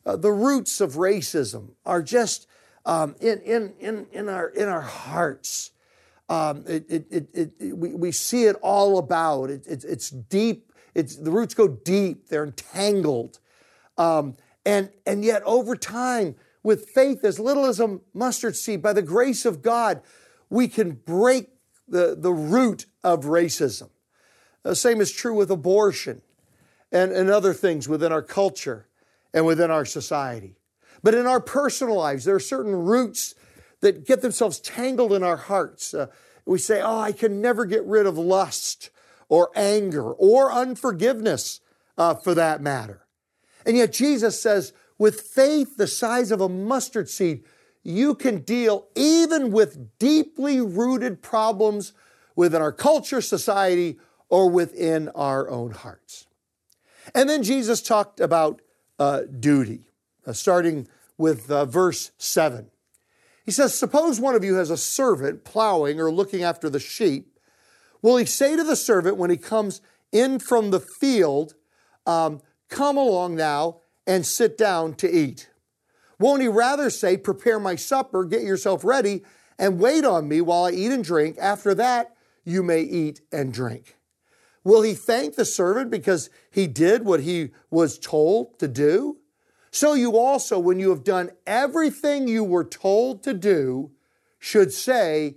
Uh, 0.07 0.14
the 0.14 0.31
roots 0.31 0.81
of 0.81 0.92
racism 0.92 1.70
are 1.85 2.01
just 2.01 2.47
um, 2.87 3.16
in, 3.20 3.40
in, 3.40 3.75
in, 3.81 4.07
in, 4.12 4.29
our, 4.29 4.51
in 4.51 4.68
our 4.68 4.83
hearts. 4.83 5.73
Um, 6.29 6.62
it, 6.68 6.87
it, 6.88 7.29
it, 7.35 7.77
we, 7.77 7.92
we 7.92 8.12
see 8.12 8.44
it 8.44 8.55
all 8.62 8.99
about. 8.99 9.51
it's 9.51 10.11
deep 10.11 10.70
it's, 10.94 11.16
the 11.16 11.30
roots 11.30 11.54
go 11.54 11.68
deep, 11.68 12.28
they're 12.28 12.44
entangled. 12.44 13.38
Um, 13.98 14.37
and, 14.64 14.90
and 15.07 15.24
yet, 15.24 15.42
over 15.44 15.76
time, 15.76 16.37
with 16.62 16.88
faith 16.88 17.24
as 17.24 17.38
little 17.38 17.66
as 17.66 17.80
a 17.80 18.00
mustard 18.14 18.57
seed, 18.57 18.83
by 18.83 18.92
the 18.92 19.02
grace 19.02 19.44
of 19.44 19.62
God, 19.62 20.00
we 20.48 20.68
can 20.68 20.92
break 20.92 21.50
the, 21.87 22.16
the 22.18 22.33
root 22.33 22.87
of 23.02 23.24
racism. 23.24 23.90
The 24.62 24.74
same 24.74 25.00
is 25.00 25.12
true 25.12 25.35
with 25.35 25.50
abortion 25.50 26.22
and, 26.90 27.12
and 27.12 27.28
other 27.28 27.52
things 27.52 27.88
within 27.88 28.12
our 28.12 28.22
culture 28.22 28.88
and 29.35 29.44
within 29.44 29.70
our 29.70 29.85
society. 29.85 30.57
But 31.02 31.14
in 31.14 31.26
our 31.26 31.40
personal 31.40 31.96
lives, 31.96 32.24
there 32.24 32.35
are 32.35 32.40
certain 32.40 32.74
roots 32.74 33.35
that 33.80 34.07
get 34.07 34.22
themselves 34.22 34.59
tangled 34.61 35.12
in 35.12 35.22
our 35.22 35.37
hearts. 35.37 35.92
Uh, 35.92 36.07
we 36.46 36.59
say, 36.59 36.80
Oh, 36.80 36.98
I 36.98 37.12
can 37.12 37.42
never 37.42 37.66
get 37.66 37.85
rid 37.85 38.07
of 38.07 38.16
lust 38.16 38.88
or 39.29 39.51
anger 39.55 40.13
or 40.13 40.53
unforgiveness 40.53 41.61
uh, 41.97 42.15
for 42.15 42.35
that 42.35 42.61
matter. 42.61 43.07
And 43.67 43.77
yet 43.77 43.93
Jesus 43.93 44.41
says, 44.41 44.73
with 44.99 45.21
faith 45.21 45.77
the 45.77 45.87
size 45.87 46.31
of 46.31 46.41
a 46.41 46.49
mustard 46.49 47.09
seed, 47.09 47.45
you 47.83 48.15
can 48.15 48.41
deal 48.41 48.89
even 48.95 49.51
with 49.51 49.99
deeply 49.99 50.61
rooted 50.61 51.23
problems 51.23 51.93
within 52.37 52.63
our 52.63 52.73
culture, 52.73 53.21
society, 53.21 53.99
or 54.29 54.49
within 54.49 55.09
our 55.11 55.49
own 55.51 55.73
hearts. 55.73 56.27
And 57.15 57.29
then 57.29 57.43
Jesus 57.43 57.83
talked 57.83 58.21
about 58.21 58.63
uh, 58.99 59.23
duty, 59.39 59.91
uh, 60.27 60.33
starting 60.33 60.89
with 61.19 61.51
uh, 61.51 61.67
verse 61.67 62.13
7. 62.19 62.71
He 63.45 63.51
says, 63.51 63.75
Suppose 63.75 64.19
one 64.19 64.35
of 64.35 64.43
you 64.43 64.55
has 64.55 64.71
a 64.71 64.77
servant 64.77 65.45
plowing 65.45 66.01
or 66.01 66.11
looking 66.11 66.43
after 66.43 66.71
the 66.71 66.81
sheep 66.81 67.34
Will 68.05 68.19
he 68.19 68.27
say 68.27 68.55
to 68.55 68.62
the 68.62 68.77
servant 68.77 69.17
when 69.17 69.31
he 69.31 69.38
comes 69.38 69.81
in 70.12 70.38
from 70.38 70.71
the 70.71 70.79
field, 70.79 71.55
um, 72.05 72.43
Come 72.69 72.99
along 72.99 73.37
now 73.37 73.81
and 74.07 74.27
sit 74.27 74.59
down 74.59 74.93
to 74.97 75.11
eat? 75.11 75.49
Won't 76.19 76.43
he 76.43 76.49
rather 76.49 76.90
say, 76.90 77.17
Prepare 77.17 77.59
my 77.59 77.77
supper, 77.77 78.27
get 78.27 78.43
yourself 78.43 78.85
ready, 78.85 79.23
and 79.59 79.81
wait 79.81 80.05
on 80.05 80.29
me 80.29 80.43
while 80.43 80.64
I 80.64 80.73
eat 80.73 80.93
and 80.93 81.03
drink? 81.03 81.38
After 81.40 81.75
that, 81.77 82.14
you 82.45 82.62
may 82.62 82.83
eat 82.83 83.23
and 83.33 83.55
drink. 83.55 83.97
Will 84.64 84.83
he 84.83 84.93
thank 84.93 85.37
the 85.37 85.47
servant 85.47 85.90
because 85.90 86.29
he 86.51 86.67
did 86.67 87.07
what 87.07 87.21
he 87.21 87.53
was 87.71 87.99
told 87.99 88.59
to 88.59 88.69
do? 88.69 89.17
So 89.71 89.95
you 89.95 90.19
also, 90.19 90.59
when 90.59 90.79
you 90.79 90.90
have 90.90 91.05
done 91.05 91.31
everything 91.47 92.29
you 92.29 92.45
were 92.45 92.64
told 92.64 93.23
to 93.23 93.33
do, 93.33 93.93
should 94.38 94.75
say, 94.75 95.37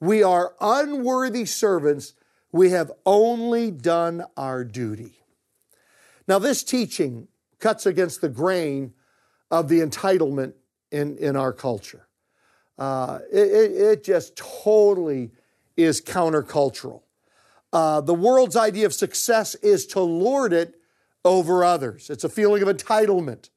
We 0.00 0.22
are 0.22 0.54
unworthy 0.60 1.44
servants. 1.44 2.14
We 2.52 2.70
have 2.70 2.92
only 3.04 3.70
done 3.70 4.24
our 4.36 4.64
duty. 4.64 5.12
Now, 6.26 6.38
this 6.38 6.62
teaching 6.62 7.28
cuts 7.58 7.86
against 7.86 8.20
the 8.20 8.28
grain 8.28 8.94
of 9.50 9.68
the 9.68 9.80
entitlement 9.80 10.54
in, 10.90 11.16
in 11.18 11.36
our 11.36 11.52
culture. 11.52 12.06
Uh, 12.78 13.20
it, 13.32 13.72
it, 13.72 14.04
just 14.04 14.36
totally 14.36 15.30
is 15.76 16.00
countercultural. 16.00 17.02
Uh, 17.72 18.00
the 18.00 18.14
world's 18.14 18.56
idea 18.56 18.86
of 18.86 18.94
success 18.94 19.54
is 19.56 19.86
to 19.86 20.00
lord 20.00 20.52
it 20.52 20.74
over 21.24 21.64
others. 21.64 22.10
It's 22.10 22.24
a 22.24 22.28
feeling 22.28 22.62
of 22.62 22.68
entitlement. 22.68 23.50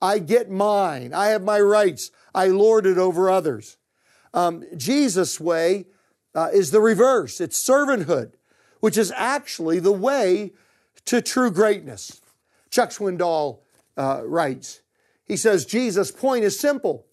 I 0.00 0.18
get 0.18 0.50
mine. 0.50 1.14
I 1.14 1.28
have 1.28 1.42
my 1.42 1.60
rights. 1.60 2.10
I 2.34 2.48
lord 2.48 2.86
it 2.86 2.98
over 2.98 3.30
others. 3.30 3.76
Um, 4.34 4.64
Jesus' 4.76 5.38
way 5.40 5.86
uh, 6.34 6.48
is 6.52 6.70
the 6.70 6.80
reverse. 6.80 7.40
It's 7.40 7.62
servanthood, 7.62 8.32
which 8.80 8.96
is 8.96 9.12
actually 9.14 9.78
the 9.78 9.92
way 9.92 10.52
to 11.06 11.20
true 11.20 11.50
greatness. 11.50 12.20
Chuck 12.70 12.90
Swindoll 12.90 13.60
uh, 13.96 14.22
writes, 14.24 14.80
he 15.24 15.36
says, 15.36 15.64
Jesus' 15.64 16.10
point 16.10 16.44
is 16.44 16.58
simple. 16.58 17.06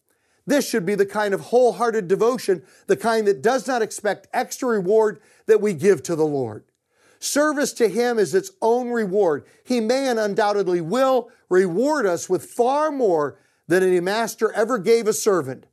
This 0.46 0.68
should 0.68 0.86
be 0.86 0.96
the 0.96 1.06
kind 1.06 1.34
of 1.34 1.42
wholehearted 1.42 2.08
devotion, 2.08 2.64
the 2.88 2.98
kind 2.98 3.28
that 3.28 3.42
does 3.42 3.68
not 3.68 3.82
expect 3.82 4.28
extra 4.34 4.70
reward 4.70 5.22
that 5.46 5.62
we 5.62 5.74
give 5.74 6.02
to 6.04 6.16
the 6.16 6.26
Lord. 6.26 6.64
Service 7.20 7.74
to 7.74 7.88
Him 7.88 8.18
is 8.18 8.34
its 8.34 8.52
own 8.62 8.90
reward. 8.90 9.46
He 9.64 9.80
may 9.80 10.08
and 10.08 10.18
undoubtedly 10.18 10.82
will 10.82 11.30
reward 11.50 12.06
us 12.06 12.30
with 12.30 12.46
far 12.46 12.92
more 12.92 13.38
than 13.68 13.84
any 13.84 14.00
master 14.00 14.52
ever 14.54 14.80
gave 14.80 15.08
a 15.08 15.14
servant, 15.14 15.68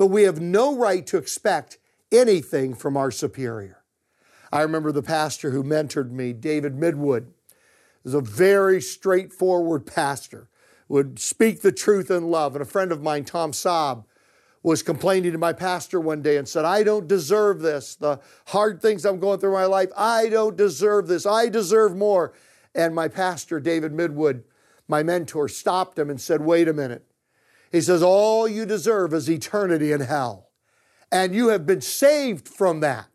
but 0.00 0.06
we 0.06 0.22
have 0.22 0.40
no 0.40 0.74
right 0.74 1.06
to 1.06 1.18
expect 1.18 1.76
anything 2.10 2.74
from 2.74 2.96
our 2.96 3.10
superior. 3.10 3.82
I 4.50 4.62
remember 4.62 4.92
the 4.92 5.02
pastor 5.02 5.50
who 5.50 5.62
mentored 5.62 6.10
me, 6.10 6.32
David 6.32 6.74
Midwood, 6.74 7.26
was 8.02 8.14
a 8.14 8.22
very 8.22 8.80
straightforward 8.80 9.84
pastor, 9.84 10.48
would 10.88 11.18
speak 11.18 11.60
the 11.60 11.70
truth 11.70 12.10
in 12.10 12.30
love. 12.30 12.54
And 12.54 12.62
a 12.62 12.66
friend 12.66 12.92
of 12.92 13.02
mine, 13.02 13.26
Tom 13.26 13.52
Saab, 13.52 14.06
was 14.62 14.82
complaining 14.82 15.32
to 15.32 15.38
my 15.38 15.52
pastor 15.52 16.00
one 16.00 16.22
day 16.22 16.38
and 16.38 16.48
said, 16.48 16.64
I 16.64 16.82
don't 16.82 17.06
deserve 17.06 17.60
this. 17.60 17.94
The 17.94 18.20
hard 18.46 18.80
things 18.80 19.04
I'm 19.04 19.20
going 19.20 19.38
through 19.38 19.50
in 19.50 19.60
my 19.60 19.66
life, 19.66 19.90
I 19.94 20.30
don't 20.30 20.56
deserve 20.56 21.08
this. 21.08 21.26
I 21.26 21.50
deserve 21.50 21.94
more. 21.94 22.32
And 22.74 22.94
my 22.94 23.08
pastor, 23.08 23.60
David 23.60 23.92
Midwood, 23.92 24.44
my 24.88 25.02
mentor, 25.02 25.46
stopped 25.46 25.98
him 25.98 26.08
and 26.08 26.18
said, 26.18 26.40
Wait 26.40 26.68
a 26.68 26.72
minute. 26.72 27.04
He 27.70 27.80
says, 27.80 28.02
All 28.02 28.48
you 28.48 28.66
deserve 28.66 29.14
is 29.14 29.30
eternity 29.30 29.92
in 29.92 30.00
hell. 30.00 30.48
And 31.12 31.34
you 31.34 31.48
have 31.48 31.66
been 31.66 31.80
saved 31.80 32.48
from 32.48 32.80
that. 32.80 33.06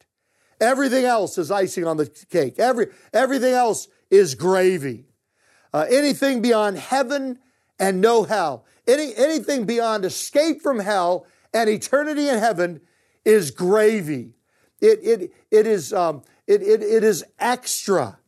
Everything 0.59 1.05
else 1.05 1.37
is 1.37 1.51
icing 1.51 1.85
on 1.85 1.97
the 1.97 2.07
cake. 2.29 2.59
Every, 2.59 2.87
everything 3.13 3.53
else 3.53 3.87
is 4.09 4.35
gravy. 4.35 5.05
Uh, 5.73 5.85
anything 5.89 6.41
beyond 6.41 6.77
heaven 6.77 7.39
and 7.77 7.99
no 7.99 8.23
hell, 8.23 8.65
any, 8.87 9.13
anything 9.15 9.65
beyond 9.65 10.05
escape 10.05 10.61
from 10.61 10.79
hell 10.79 11.25
and 11.53 11.69
eternity 11.69 12.29
in 12.29 12.37
heaven 12.37 12.79
is 13.25 13.51
gravy. 13.51 14.35
It, 14.79 14.99
it, 15.03 15.31
it, 15.51 15.67
is, 15.67 15.91
um, 15.91 16.23
it, 16.47 16.61
it, 16.61 16.81
it 16.81 17.03
is 17.03 17.25
extra. 17.39 18.19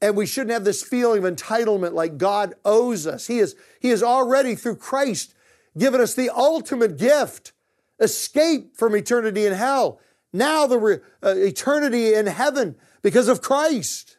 And 0.00 0.16
we 0.16 0.26
shouldn't 0.26 0.52
have 0.52 0.64
this 0.64 0.82
feeling 0.82 1.24
of 1.24 1.34
entitlement 1.34 1.92
like 1.92 2.18
God 2.18 2.54
owes 2.64 3.06
us. 3.06 3.26
He 3.26 3.38
is, 3.38 3.56
he 3.80 3.88
has 3.88 4.02
already, 4.02 4.54
through 4.54 4.76
Christ, 4.76 5.33
given 5.76 6.00
us 6.00 6.14
the 6.14 6.30
ultimate 6.30 6.96
gift 6.96 7.52
escape 8.00 8.76
from 8.76 8.94
eternity 8.94 9.46
in 9.46 9.52
hell. 9.52 10.00
Now, 10.32 10.66
the 10.66 10.78
re, 10.78 10.98
uh, 11.22 11.34
eternity 11.36 12.14
in 12.14 12.26
heaven 12.26 12.76
because 13.02 13.28
of 13.28 13.40
Christ. 13.40 14.16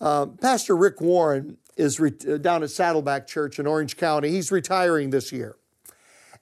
Uh, 0.00 0.26
Pastor 0.26 0.76
Rick 0.76 1.00
Warren 1.00 1.56
is 1.76 1.98
re- 1.98 2.12
uh, 2.28 2.36
down 2.36 2.62
at 2.62 2.70
Saddleback 2.70 3.26
Church 3.26 3.58
in 3.58 3.66
Orange 3.66 3.96
County. 3.96 4.28
He's 4.28 4.52
retiring 4.52 5.10
this 5.10 5.32
year. 5.32 5.56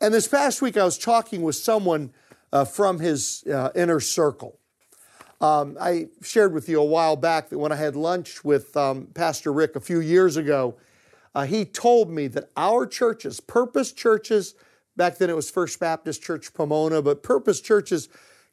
And 0.00 0.12
this 0.12 0.27
past 0.27 0.61
week, 0.61 0.77
I 0.77 0.85
was 0.85 0.98
talking 0.98 1.42
with 1.42 1.57
someone 1.57 2.12
uh, 2.53 2.64
from 2.64 2.98
his 2.98 3.44
uh, 3.44 3.70
inner 3.74 4.00
circle. 4.00 4.59
Um, 5.40 5.77
I 5.81 6.09
shared 6.22 6.53
with 6.53 6.68
you 6.68 6.81
a 6.81 6.85
while 6.85 7.16
back 7.16 7.50
that 7.50 7.59
when 7.59 7.70
I 7.70 7.77
had 7.77 7.96
lunch 7.96 8.44
with 8.44 8.77
um, 8.77 9.09
Pastor 9.14 9.53
Rick 9.53 9.77
a 9.77 9.81
few 9.81 10.00
years 10.00 10.37
ago, 10.37 10.77
uh, 11.35 11.44
he 11.44 11.64
told 11.64 12.11
me 12.11 12.27
that 12.29 12.51
our 12.57 12.87
churches, 12.87 13.40
Purpose 13.40 13.92
churches, 13.92 14.55
back 14.97 15.18
then 15.18 15.31
it 15.31 15.37
was 15.37 15.51
First 15.51 15.81
Baptist 15.81 16.23
Church 16.23 16.53
Pomona, 16.55 17.03
but 17.03 17.23
Purpose 17.23 17.61
Churches 17.61 18.09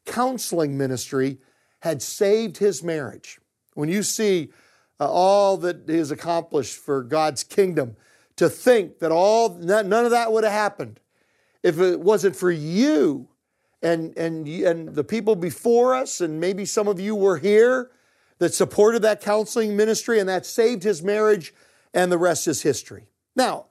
counseling 0.05 0.77
ministry 0.77 1.37
had 1.81 2.01
saved 2.01 2.57
his 2.57 2.83
marriage. 2.83 3.39
When 3.73 3.89
you 3.89 4.03
see 4.03 4.51
uh, 4.99 5.09
all 5.09 5.57
that 5.57 5.87
has 5.89 6.11
accomplished 6.11 6.75
for 6.75 7.03
God's 7.03 7.43
kingdom, 7.43 7.95
to 8.37 8.49
think 8.49 8.99
that 8.99 9.11
all 9.11 9.49
none 9.49 9.93
of 9.93 10.11
that 10.11 10.31
would 10.31 10.43
have 10.43 10.53
happened 10.53 10.99
if 11.61 11.79
it 11.79 11.99
wasn't 11.99 12.35
for 12.35 12.49
you 12.49 13.27
and, 13.83 14.17
and, 14.17 14.47
and 14.47 14.89
the 14.95 15.03
people 15.03 15.35
before 15.35 15.93
us, 15.93 16.21
and 16.21 16.39
maybe 16.39 16.65
some 16.65 16.87
of 16.87 16.99
you 16.99 17.15
were 17.15 17.37
here 17.37 17.91
that 18.39 18.53
supported 18.53 19.01
that 19.03 19.21
counseling 19.21 19.75
ministry 19.75 20.19
and 20.19 20.29
that 20.29 20.45
saved 20.45 20.83
his 20.83 21.03
marriage, 21.03 21.53
and 21.93 22.11
the 22.11 22.17
rest 22.17 22.47
is 22.47 22.61
history. 22.61 23.07
Now, 23.35 23.65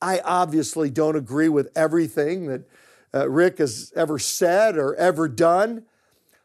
I 0.00 0.20
obviously 0.20 0.90
don't 0.90 1.16
agree 1.16 1.48
with 1.48 1.70
everything 1.76 2.46
that 2.46 2.68
uh, 3.12 3.28
Rick 3.28 3.58
has 3.58 3.92
ever 3.96 4.18
said 4.18 4.76
or 4.76 4.94
ever 4.94 5.28
done, 5.28 5.84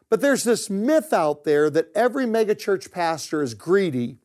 but 0.08 0.20
there's 0.20 0.44
this 0.44 0.68
myth 0.68 1.12
out 1.12 1.44
there 1.44 1.70
that 1.70 1.88
every 1.94 2.26
megachurch 2.26 2.92
pastor 2.92 3.42
is 3.42 3.54
greedy. 3.54 4.18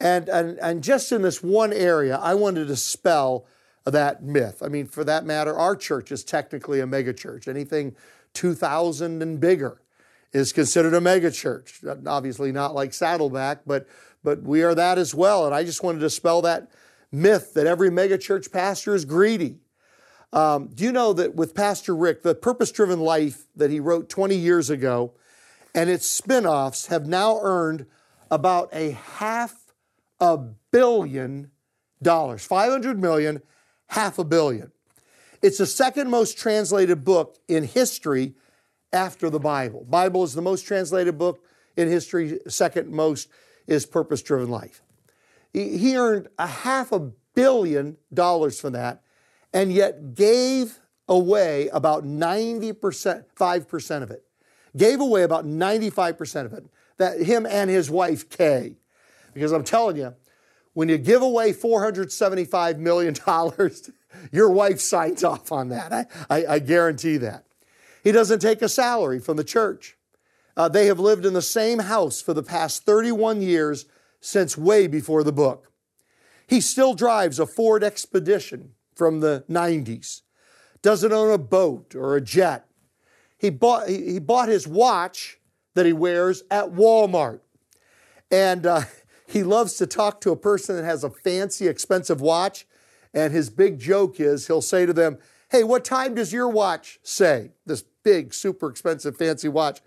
And, 0.00 0.28
and, 0.28 0.58
and 0.58 0.82
just 0.82 1.12
in 1.12 1.22
this 1.22 1.42
one 1.42 1.72
area, 1.72 2.16
I 2.16 2.34
wanted 2.34 2.60
to 2.60 2.66
dispel 2.66 3.46
that 3.84 4.22
myth. 4.22 4.62
I 4.62 4.68
mean, 4.68 4.86
for 4.86 5.04
that 5.04 5.24
matter, 5.24 5.56
our 5.56 5.76
church 5.76 6.10
is 6.10 6.24
technically 6.24 6.80
a 6.80 6.86
megachurch. 6.86 7.48
Anything 7.48 7.94
2,000 8.34 9.22
and 9.22 9.40
bigger 9.40 9.80
is 10.32 10.52
considered 10.52 10.94
a 10.94 11.00
megachurch. 11.00 12.06
Obviously, 12.06 12.50
not 12.50 12.74
like 12.74 12.92
Saddleback, 12.92 13.60
but, 13.66 13.86
but 14.24 14.42
we 14.42 14.62
are 14.62 14.74
that 14.74 14.98
as 14.98 15.14
well. 15.14 15.46
And 15.46 15.54
I 15.54 15.62
just 15.62 15.84
wanted 15.84 15.98
to 16.00 16.06
dispel 16.06 16.42
that 16.42 16.72
myth 17.12 17.54
that 17.54 17.66
every 17.66 17.90
megachurch 17.90 18.50
pastor 18.50 18.94
is 18.94 19.04
greedy. 19.04 19.58
Um, 20.32 20.68
do 20.74 20.82
you 20.82 20.90
know 20.90 21.12
that 21.12 21.36
with 21.36 21.54
Pastor 21.54 21.94
Rick, 21.94 22.22
the 22.22 22.34
purpose 22.34 22.72
driven 22.72 22.98
life 22.98 23.44
that 23.54 23.70
he 23.70 23.78
wrote 23.78 24.08
20 24.08 24.34
years 24.34 24.68
ago 24.68 25.14
and 25.74 25.88
its 25.88 26.08
spin 26.08 26.44
offs 26.44 26.86
have 26.86 27.06
now 27.06 27.38
earned 27.42 27.86
about 28.30 28.68
a 28.72 28.92
half 28.92 29.54
a 30.18 30.36
billion 30.36 31.50
dollars, 32.02 32.44
500 32.44 33.00
million 33.00 33.42
half 33.88 34.18
a 34.18 34.24
billion. 34.24 34.72
It's 35.42 35.58
the 35.58 35.66
second 35.66 36.10
most 36.10 36.38
translated 36.38 37.04
book 37.04 37.36
in 37.46 37.64
history 37.64 38.34
after 38.92 39.28
the 39.28 39.38
Bible. 39.38 39.84
Bible 39.88 40.24
is 40.24 40.34
the 40.34 40.42
most 40.42 40.62
translated 40.66 41.18
book 41.18 41.44
in 41.76 41.88
history. 41.88 42.38
Second 42.48 42.90
most 42.90 43.28
is 43.66 43.86
Purpose 43.86 44.22
Driven 44.22 44.50
Life. 44.50 44.82
He 45.52 45.96
earned 45.96 46.28
a 46.38 46.46
half 46.46 46.90
a 46.90 46.98
billion 47.34 47.96
dollars 48.12 48.60
from 48.60 48.72
that, 48.72 49.02
and 49.52 49.72
yet 49.72 50.14
gave 50.14 50.80
away 51.08 51.68
about 51.68 52.04
90%, 52.04 53.24
5% 53.36 54.02
of 54.02 54.10
it. 54.10 54.24
Gave 54.76 55.00
away 55.00 55.22
about 55.22 55.46
95% 55.46 56.46
of 56.46 56.52
it. 56.52 56.66
That 56.96 57.20
him 57.20 57.46
and 57.46 57.70
his 57.70 57.90
wife 57.90 58.28
Kay. 58.28 58.76
Because 59.32 59.52
I'm 59.52 59.64
telling 59.64 59.96
you, 59.96 60.14
when 60.72 60.88
you 60.88 60.98
give 60.98 61.22
away 61.22 61.52
$475 61.52 62.78
million, 62.78 63.14
your 64.32 64.50
wife 64.50 64.80
signs 64.80 65.22
off 65.22 65.52
on 65.52 65.68
that. 65.68 65.92
I, 65.92 66.06
I, 66.28 66.46
I 66.54 66.58
guarantee 66.58 67.16
that. 67.18 67.44
He 68.02 68.12
doesn't 68.12 68.40
take 68.40 68.60
a 68.60 68.68
salary 68.68 69.20
from 69.20 69.36
the 69.36 69.44
church. 69.44 69.96
Uh, 70.56 70.68
they 70.68 70.86
have 70.86 71.00
lived 71.00 71.26
in 71.26 71.32
the 71.32 71.42
same 71.42 71.80
house 71.80 72.20
for 72.20 72.32
the 72.32 72.42
past 72.42 72.84
31 72.84 73.42
years 73.42 73.86
since 74.20 74.56
way 74.56 74.86
before 74.86 75.22
the 75.22 75.32
book. 75.32 75.70
He 76.46 76.60
still 76.60 76.94
drives 76.94 77.38
a 77.38 77.46
Ford 77.46 77.82
Expedition 77.82 78.72
from 78.94 79.20
the 79.20 79.44
90s, 79.50 80.22
doesn't 80.82 81.12
own 81.12 81.32
a 81.32 81.38
boat 81.38 81.94
or 81.94 82.16
a 82.16 82.20
jet. 82.20 82.66
He 83.36 83.50
bought, 83.50 83.88
he 83.88 84.18
bought 84.18 84.48
his 84.48 84.66
watch 84.66 85.38
that 85.74 85.86
he 85.86 85.92
wears 85.92 86.42
at 86.50 86.72
Walmart. 86.72 87.40
And 88.30 88.66
uh, 88.66 88.82
he 89.26 89.42
loves 89.42 89.74
to 89.74 89.86
talk 89.86 90.20
to 90.22 90.30
a 90.30 90.36
person 90.36 90.76
that 90.76 90.84
has 90.84 91.04
a 91.04 91.10
fancy, 91.10 91.68
expensive 91.68 92.20
watch 92.20 92.66
And 93.12 93.32
his 93.32 93.50
big 93.50 93.78
joke 93.78 94.20
is 94.20 94.46
he'll 94.46 94.62
say 94.62 94.86
to 94.86 94.92
them, 94.92 95.18
Hey, 95.50 95.62
what 95.62 95.84
time 95.84 96.14
does 96.14 96.32
your 96.32 96.48
watch 96.48 96.98
say? 97.02 97.52
This 97.64 97.84
big, 98.02 98.34
super 98.34 98.68
expensive, 98.68 99.16
fancy 99.16 99.48
watch. 99.48 99.80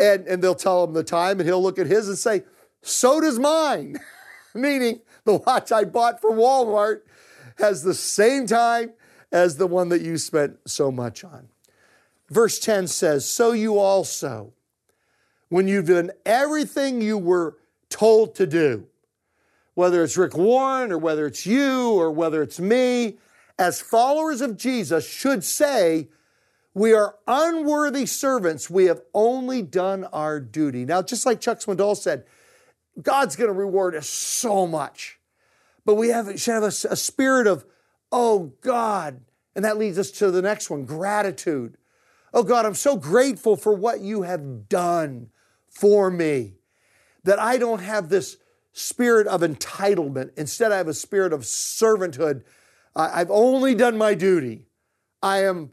And, 0.00 0.26
and 0.26 0.42
they'll 0.42 0.54
tell 0.54 0.82
him 0.82 0.94
the 0.94 1.04
time, 1.04 1.38
and 1.38 1.48
he'll 1.48 1.62
look 1.62 1.78
at 1.78 1.86
his 1.86 2.08
and 2.08 2.16
say, 2.16 2.42
So 2.82 3.20
does 3.20 3.38
mine. 3.38 3.98
Meaning 4.54 5.00
the 5.24 5.36
watch 5.36 5.70
I 5.70 5.84
bought 5.84 6.20
from 6.20 6.34
Walmart 6.34 7.02
has 7.58 7.82
the 7.82 7.94
same 7.94 8.46
time 8.46 8.92
as 9.30 9.56
the 9.56 9.66
one 9.66 9.90
that 9.90 10.00
you 10.00 10.18
spent 10.18 10.58
so 10.66 10.90
much 10.90 11.22
on. 11.22 11.48
Verse 12.30 12.58
10 12.58 12.86
says, 12.86 13.28
So 13.28 13.52
you 13.52 13.78
also, 13.78 14.52
when 15.48 15.68
you've 15.68 15.86
done 15.86 16.10
everything 16.24 17.02
you 17.02 17.18
were 17.18 17.58
told 17.88 18.34
to 18.36 18.46
do, 18.46 18.86
whether 19.74 20.02
it's 20.02 20.16
Rick 20.16 20.36
Warren 20.36 20.92
or 20.92 20.98
whether 20.98 21.26
it's 21.26 21.46
you 21.46 21.92
or 21.92 22.10
whether 22.10 22.42
it's 22.42 22.58
me, 22.58 23.18
as 23.58 23.80
followers 23.80 24.40
of 24.40 24.56
Jesus, 24.56 25.08
should 25.08 25.44
say, 25.44 26.08
We 26.74 26.92
are 26.92 27.16
unworthy 27.26 28.06
servants. 28.06 28.70
We 28.70 28.84
have 28.84 29.00
only 29.12 29.62
done 29.62 30.04
our 30.04 30.38
duty. 30.38 30.84
Now, 30.84 31.02
just 31.02 31.26
like 31.26 31.40
Chuck 31.40 31.58
Swindoll 31.58 31.96
said, 31.96 32.24
God's 33.00 33.36
going 33.36 33.48
to 33.48 33.54
reward 33.54 33.94
us 33.96 34.08
so 34.08 34.66
much. 34.66 35.18
But 35.84 35.94
we 35.94 36.08
have, 36.08 36.40
should 36.40 36.54
have 36.54 36.62
a, 36.62 36.66
a 36.66 36.96
spirit 36.96 37.46
of, 37.46 37.64
oh 38.12 38.52
God. 38.60 39.22
And 39.56 39.64
that 39.64 39.78
leads 39.78 39.98
us 39.98 40.10
to 40.12 40.30
the 40.30 40.42
next 40.42 40.70
one 40.70 40.84
gratitude. 40.84 41.76
Oh 42.32 42.44
God, 42.44 42.64
I'm 42.64 42.74
so 42.74 42.96
grateful 42.96 43.56
for 43.56 43.74
what 43.74 44.00
you 44.00 44.22
have 44.22 44.68
done 44.68 45.30
for 45.68 46.10
me 46.10 46.54
that 47.24 47.40
I 47.40 47.58
don't 47.58 47.80
have 47.80 48.08
this 48.08 48.36
spirit 48.72 49.26
of 49.26 49.40
entitlement. 49.40 50.30
Instead, 50.36 50.70
I 50.70 50.76
have 50.76 50.88
a 50.88 50.94
spirit 50.94 51.32
of 51.32 51.40
servanthood. 51.40 52.42
I've 52.94 53.30
only 53.30 53.74
done 53.74 53.98
my 53.98 54.14
duty. 54.14 54.66
I 55.22 55.44
am 55.44 55.70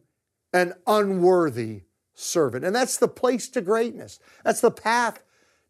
an 0.53 0.73
unworthy 0.85 1.83
servant. 2.13 2.65
And 2.65 2.75
that's 2.75 2.97
the 2.97 3.07
place 3.07 3.47
to 3.49 3.61
greatness. 3.61 4.19
That's 4.43 4.61
the 4.61 4.71
path 4.71 5.21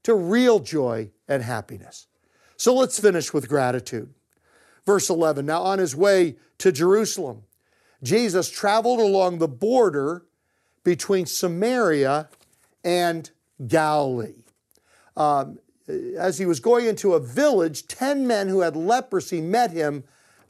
to 0.04 0.16
real 0.16 0.60
joy 0.60 1.12
and 1.28 1.44
happiness. 1.44 2.08
So 2.56 2.74
let's 2.74 3.00
finish 3.00 3.34
with 3.34 3.50
gratitude. 3.50 4.14
Verse 4.86 5.10
11 5.10 5.46
Now, 5.46 5.62
on 5.64 5.80
his 5.80 5.96
way 5.96 6.38
to 6.60 6.72
Jerusalem, 6.72 7.44
Jesus 8.02 8.50
traveled 8.50 9.00
along 9.00 9.40
the 9.40 9.48
border 9.48 10.26
between 10.84 11.26
Samaria 11.26 12.30
and 12.84 13.30
Galilee. 13.68 14.44
Um, 15.18 15.60
as 16.18 16.38
he 16.38 16.46
was 16.46 16.60
going 16.60 16.86
into 16.86 17.14
a 17.14 17.20
village, 17.20 17.88
10 17.88 18.28
men 18.28 18.48
who 18.50 18.62
had 18.62 18.76
leprosy 18.76 19.42
met 19.42 19.72
him. 19.72 20.04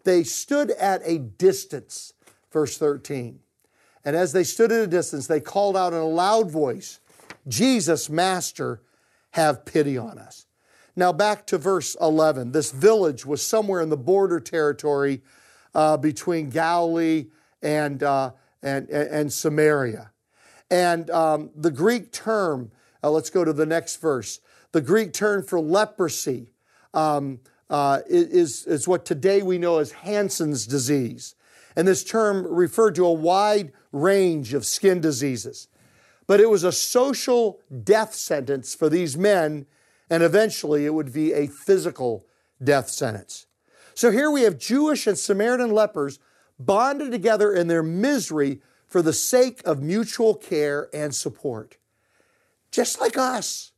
They 0.03 0.23
stood 0.23 0.71
at 0.71 1.01
a 1.03 1.19
distance. 1.19 2.13
Verse 2.51 2.77
13. 2.77 3.39
And 4.07 4.15
as 4.15 4.31
they 4.31 4.45
stood 4.45 4.71
at 4.71 4.79
a 4.79 4.87
distance, 4.87 5.27
they 5.27 5.41
called 5.41 5.75
out 5.75 5.91
in 5.91 5.99
a 5.99 6.07
loud 6.07 6.49
voice, 6.49 7.01
Jesus, 7.45 8.09
Master, 8.09 8.81
have 9.31 9.65
pity 9.65 9.97
on 9.97 10.17
us. 10.17 10.45
Now, 10.95 11.11
back 11.11 11.45
to 11.47 11.57
verse 11.57 11.93
11. 11.99 12.53
This 12.53 12.71
village 12.71 13.25
was 13.25 13.45
somewhere 13.45 13.81
in 13.81 13.89
the 13.89 13.97
border 13.97 14.39
territory 14.39 15.23
uh, 15.75 15.97
between 15.97 16.49
Galilee 16.49 17.25
and, 17.61 18.01
uh, 18.01 18.31
and, 18.63 18.87
and, 18.89 19.33
Samaria. 19.33 20.11
And 20.71 21.09
um, 21.09 21.49
the 21.53 21.69
Greek 21.69 22.13
term, 22.13 22.71
uh, 23.03 23.11
let's 23.11 23.29
go 23.29 23.43
to 23.43 23.51
the 23.51 23.65
next 23.65 23.97
verse. 23.97 24.39
The 24.71 24.79
Greek 24.79 25.11
term 25.11 25.43
for 25.43 25.59
leprosy 25.59 26.53
um, 26.93 27.41
uh, 27.69 27.99
is, 28.07 28.65
is 28.67 28.87
what 28.87 29.03
today 29.03 29.41
we 29.41 29.57
know 29.57 29.79
as 29.79 29.91
Hansen's 29.91 30.65
disease. 30.65 31.35
And 31.75 31.85
this 31.85 32.05
term 32.05 32.47
referred 32.47 32.95
to 32.95 33.05
a 33.05 33.11
wide 33.11 33.73
range 33.97 34.53
of 34.53 34.65
skin 34.65 35.01
diseases. 35.01 35.67
But 36.27 36.39
it 36.39 36.49
was 36.49 36.63
a 36.63 36.71
social 36.71 37.59
death 37.83 38.13
sentence 38.13 38.75
for 38.75 38.89
these 38.89 39.17
men, 39.17 39.65
and 40.09 40.23
eventually 40.23 40.85
it 40.85 40.93
would 40.93 41.13
be 41.13 41.33
a 41.33 41.47
physical 41.47 42.25
death 42.63 42.89
sentence. 42.89 43.45
So 43.93 44.11
here 44.11 44.29
we 44.29 44.41
have 44.41 44.57
Jewish 44.57 45.07
and 45.07 45.17
Samaritan 45.17 45.71
lepers 45.71 46.19
bonded 46.59 47.11
together 47.11 47.53
in 47.53 47.67
their 47.67 47.83
misery 47.83 48.61
for 48.87 49.01
the 49.01 49.13
sake 49.13 49.61
of 49.65 49.81
mutual 49.81 50.35
care 50.35 50.89
and 50.93 51.13
support. 51.13 51.77
Just 52.71 52.99
like 52.99 53.17
us. 53.17 53.71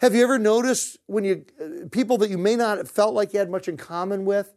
Have 0.00 0.14
you 0.14 0.22
ever 0.22 0.38
noticed 0.38 0.98
when 1.06 1.24
you, 1.24 1.44
uh, 1.60 1.88
people 1.90 2.18
that 2.18 2.30
you 2.30 2.38
may 2.38 2.54
not 2.54 2.78
have 2.78 2.90
felt 2.90 3.14
like 3.14 3.32
you 3.32 3.40
had 3.40 3.50
much 3.50 3.66
in 3.66 3.76
common 3.76 4.24
with, 4.24 4.54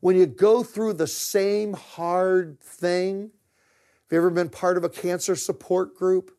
when 0.00 0.16
you 0.16 0.26
go 0.26 0.62
through 0.62 0.92
the 0.92 1.06
same 1.06 1.72
hard 1.72 2.60
thing? 2.60 3.30
Have 4.04 4.12
you 4.12 4.18
ever 4.18 4.30
been 4.30 4.48
part 4.48 4.76
of 4.76 4.84
a 4.84 4.88
cancer 4.88 5.36
support 5.36 5.96
group? 5.96 6.30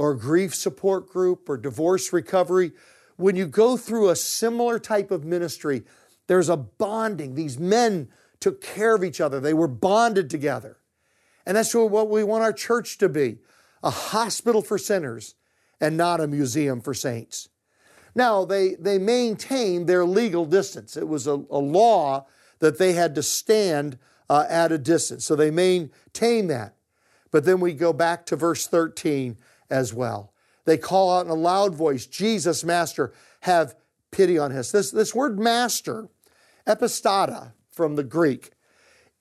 or 0.00 0.14
grief 0.14 0.54
support 0.54 1.10
group 1.10 1.46
or 1.46 1.58
divorce 1.58 2.10
recovery, 2.10 2.72
when 3.16 3.36
you 3.36 3.46
go 3.46 3.76
through 3.76 4.08
a 4.08 4.16
similar 4.16 4.78
type 4.78 5.10
of 5.10 5.26
ministry, 5.26 5.82
there's 6.26 6.48
a 6.48 6.56
bonding. 6.56 7.34
These 7.34 7.58
men 7.58 8.08
took 8.40 8.62
care 8.62 8.94
of 8.94 9.04
each 9.04 9.20
other, 9.20 9.40
they 9.40 9.52
were 9.52 9.68
bonded 9.68 10.30
together. 10.30 10.78
And 11.44 11.54
that's 11.54 11.74
what 11.74 12.08
we 12.08 12.24
want 12.24 12.42
our 12.42 12.52
church 12.54 12.96
to 12.96 13.10
be 13.10 13.40
a 13.82 13.90
hospital 13.90 14.62
for 14.62 14.78
sinners 14.78 15.34
and 15.82 15.98
not 15.98 16.18
a 16.18 16.26
museum 16.26 16.80
for 16.80 16.94
saints. 16.94 17.50
Now, 18.14 18.46
they, 18.46 18.76
they 18.76 18.96
maintained 18.96 19.86
their 19.86 20.06
legal 20.06 20.46
distance. 20.46 20.96
It 20.96 21.08
was 21.08 21.26
a, 21.26 21.44
a 21.50 21.58
law 21.58 22.26
that 22.60 22.78
they 22.78 22.94
had 22.94 23.14
to 23.16 23.22
stand 23.22 23.98
uh, 24.30 24.46
at 24.48 24.72
a 24.72 24.78
distance. 24.78 25.26
So 25.26 25.36
they 25.36 25.50
maintained 25.50 26.48
that. 26.48 26.74
But 27.30 27.44
then 27.44 27.60
we 27.60 27.72
go 27.72 27.92
back 27.92 28.26
to 28.26 28.36
verse 28.36 28.66
13 28.66 29.36
as 29.68 29.94
well. 29.94 30.32
They 30.64 30.76
call 30.76 31.16
out 31.16 31.26
in 31.26 31.30
a 31.30 31.34
loud 31.34 31.74
voice, 31.74 32.06
Jesus, 32.06 32.64
Master, 32.64 33.12
have 33.40 33.74
pity 34.10 34.38
on 34.38 34.52
us. 34.52 34.70
This, 34.72 34.90
this 34.90 35.14
word 35.14 35.38
master, 35.38 36.08
epistata 36.66 37.52
from 37.70 37.96
the 37.96 38.04
Greek, 38.04 38.50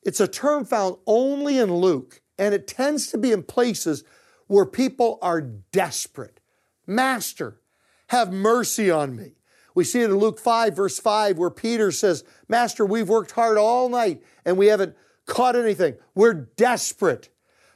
it's 0.04 0.20
a 0.20 0.28
term 0.28 0.66
found 0.66 0.98
only 1.06 1.60
in 1.60 1.74
Luke, 1.74 2.22
and 2.38 2.54
it 2.54 2.68
tends 2.68 3.08
to 3.08 3.18
be 3.18 3.32
in 3.32 3.44
places 3.44 4.04
where 4.48 4.66
people 4.66 5.20
are 5.22 5.42
desperate. 5.42 6.40
Master, 6.88 7.62
have 8.08 8.32
mercy 8.34 8.90
on 8.90 9.16
me. 9.16 9.34
We 9.76 9.84
see 9.84 10.02
it 10.02 10.10
in 10.10 10.18
Luke 10.18 10.40
5, 10.40 10.76
verse 10.76 11.00
5, 11.00 11.38
where 11.38 11.52
Peter 11.52 11.92
says, 11.92 12.24
Master, 12.48 12.86
we've 12.86 13.08
worked 13.08 13.32
hard 13.32 13.58
all 13.58 13.88
night 13.88 14.24
and 14.44 14.58
we 14.58 14.68
haven't 14.68 14.96
caught 15.26 15.56
anything. 15.56 15.96
We're 16.16 16.34
desperate. 16.34 17.30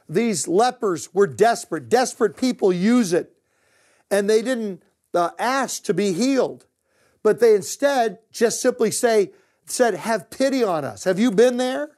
These 0.08 0.48
lepers 0.48 1.12
were 1.14 1.26
desperate. 1.26 1.88
Desperate 1.88 2.36
people 2.36 2.72
use 2.72 3.12
it. 3.12 3.32
And 4.10 4.28
they 4.28 4.42
didn't 4.42 4.82
uh, 5.14 5.30
ask 5.38 5.84
to 5.84 5.94
be 5.94 6.12
healed, 6.12 6.66
but 7.22 7.40
they 7.40 7.54
instead 7.54 8.18
just 8.30 8.60
simply 8.60 8.90
say, 8.90 9.32
said, 9.66 9.94
Have 9.94 10.30
pity 10.30 10.62
on 10.62 10.84
us. 10.84 11.04
Have 11.04 11.18
you 11.18 11.30
been 11.30 11.56
there? 11.56 11.90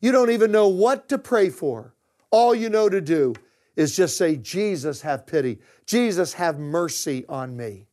You 0.00 0.12
don't 0.12 0.30
even 0.30 0.52
know 0.52 0.68
what 0.68 1.08
to 1.08 1.18
pray 1.18 1.50
for. 1.50 1.94
All 2.30 2.54
you 2.54 2.68
know 2.68 2.88
to 2.88 3.00
do 3.00 3.34
is 3.76 3.96
just 3.96 4.16
say, 4.16 4.36
Jesus, 4.36 5.02
have 5.02 5.26
pity. 5.26 5.58
Jesus, 5.86 6.34
have 6.34 6.58
mercy 6.58 7.24
on 7.28 7.56
me. 7.56 7.86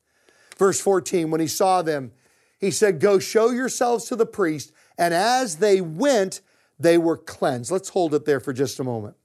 Verse 0.58 0.82
14, 0.82 1.32
when 1.32 1.42
he 1.42 1.48
saw 1.48 1.82
them, 1.82 2.12
he 2.60 2.72
said, 2.72 3.00
Go 3.00 3.20
show 3.20 3.52
yourselves 3.52 4.06
to 4.06 4.16
the 4.16 4.26
priest. 4.26 4.72
And 4.98 5.14
as 5.14 5.58
they 5.58 5.82
went, 5.82 6.42
they 6.78 6.98
were 6.98 7.18
cleansed. 7.18 7.72
Let's 7.72 7.90
hold 7.90 8.14
it 8.14 8.26
there 8.26 8.40
for 8.40 8.54
just 8.54 8.80
a 8.80 8.84
moment. 8.84 9.16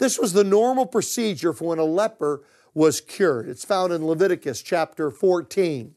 This 0.00 0.18
was 0.18 0.32
the 0.32 0.44
normal 0.44 0.86
procedure 0.86 1.52
for 1.52 1.68
when 1.68 1.78
a 1.78 1.84
leper 1.84 2.42
was 2.72 3.02
cured. 3.02 3.50
It's 3.50 3.66
found 3.66 3.92
in 3.92 4.06
Leviticus 4.06 4.62
chapter 4.62 5.10
14. 5.10 5.94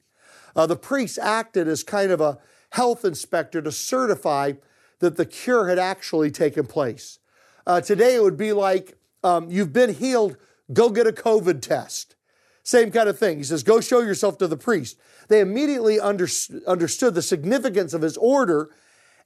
Uh, 0.58 0.68
the 0.68 0.76
priest 0.76 1.18
acted 1.18 1.70
as 1.70 1.86
kind 1.86 2.12
of 2.12 2.20
a 2.20 2.38
health 2.72 3.06
inspector 3.06 3.62
to 3.62 3.72
certify 3.72 4.54
that 5.00 5.16
the 5.16 5.26
cure 5.26 5.70
had 5.70 5.80
actually 5.80 6.32
taken 6.32 6.66
place. 6.66 7.20
Uh, 7.66 7.80
today 7.80 8.16
it 8.16 8.22
would 8.22 8.36
be 8.36 8.52
like 8.52 8.98
um, 9.24 9.50
you've 9.50 9.72
been 9.72 9.94
healed, 9.94 10.36
go 10.74 10.90
get 10.90 11.08
a 11.08 11.14
COVID 11.14 11.62
test. 11.62 12.18
Same 12.62 12.92
kind 12.92 13.08
of 13.08 13.18
thing. 13.18 13.38
He 13.38 13.44
says, 13.46 13.64
go 13.64 13.80
show 13.80 14.02
yourself 14.02 14.38
to 14.40 14.48
the 14.48 14.58
priest. 14.58 15.00
They 15.30 15.40
immediately 15.40 15.98
under, 15.98 16.28
understood 16.68 17.16
the 17.16 17.22
significance 17.22 17.94
of 17.94 18.02
his 18.02 18.18
order 18.18 18.70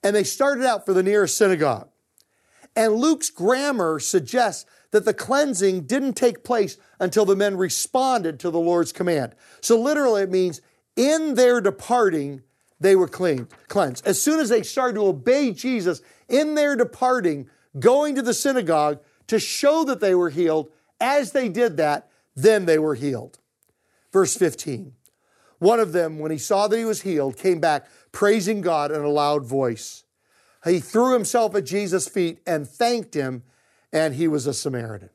and 0.04 0.16
they 0.16 0.24
started 0.24 0.66
out 0.66 0.86
for 0.86 0.94
the 0.94 1.02
nearest 1.02 1.36
synagogue. 1.36 1.90
And 2.78 2.94
Luke's 2.94 3.32
grammar 3.32 4.00
suggests 4.00 4.70
that 4.92 5.04
the 5.04 5.14
cleansing 5.14 5.88
didn't 5.88 6.14
take 6.14 6.44
place 6.44 6.78
until 7.00 7.26
the 7.26 7.36
men 7.36 7.58
responded 7.58 8.40
to 8.40 8.52
the 8.52 8.60
Lord's 8.60 8.94
command. 8.94 9.34
So 9.62 9.82
literally 9.82 10.22
it 10.22 10.30
means 10.30 10.62
in 10.96 11.34
their 11.34 11.60
departing, 11.60 12.44
they 12.80 12.96
were 12.96 13.08
clean, 13.08 13.48
cleansed. 13.68 14.06
As 14.06 14.22
soon 14.22 14.40
as 14.40 14.50
they 14.50 14.62
started 14.62 14.94
to 14.94 15.08
obey 15.08 15.54
Jesus 15.54 16.02
in 16.30 16.54
their 16.54 16.76
departing, 16.76 17.50
going 17.80 18.14
to 18.14 18.22
the 18.22 18.34
synagogue 18.34 19.00
to 19.26 19.40
show 19.40 19.84
that 19.86 20.00
they 20.00 20.14
were 20.14 20.30
healed, 20.30 20.72
as 21.02 21.32
they 21.32 21.50
did 21.50 21.78
that, 21.78 22.10
then 22.36 22.66
they 22.66 22.78
were 22.78 22.96
healed. 22.96 23.40
Verse 24.14 24.38
15 24.38 24.94
One 25.58 25.80
of 25.80 25.94
them, 25.94 26.20
when 26.20 26.30
he 26.32 26.38
saw 26.38 26.68
that 26.68 26.78
he 26.78 26.86
was 26.86 27.02
healed, 27.02 27.38
came 27.38 27.60
back 27.60 27.88
praising 28.12 28.62
God 28.62 28.92
in 28.92 29.02
a 29.02 29.10
loud 29.10 29.46
voice. 29.46 30.04
He 30.68 30.80
threw 30.80 31.14
himself 31.14 31.56
at 31.56 31.66
Jesus' 31.66 32.08
feet 32.08 32.40
and 32.46 32.68
thanked 32.68 33.14
him, 33.14 33.44
and 33.92 34.16
he 34.16 34.28
was 34.28 34.48
a 34.48 34.54
Samaritan. 34.54 35.10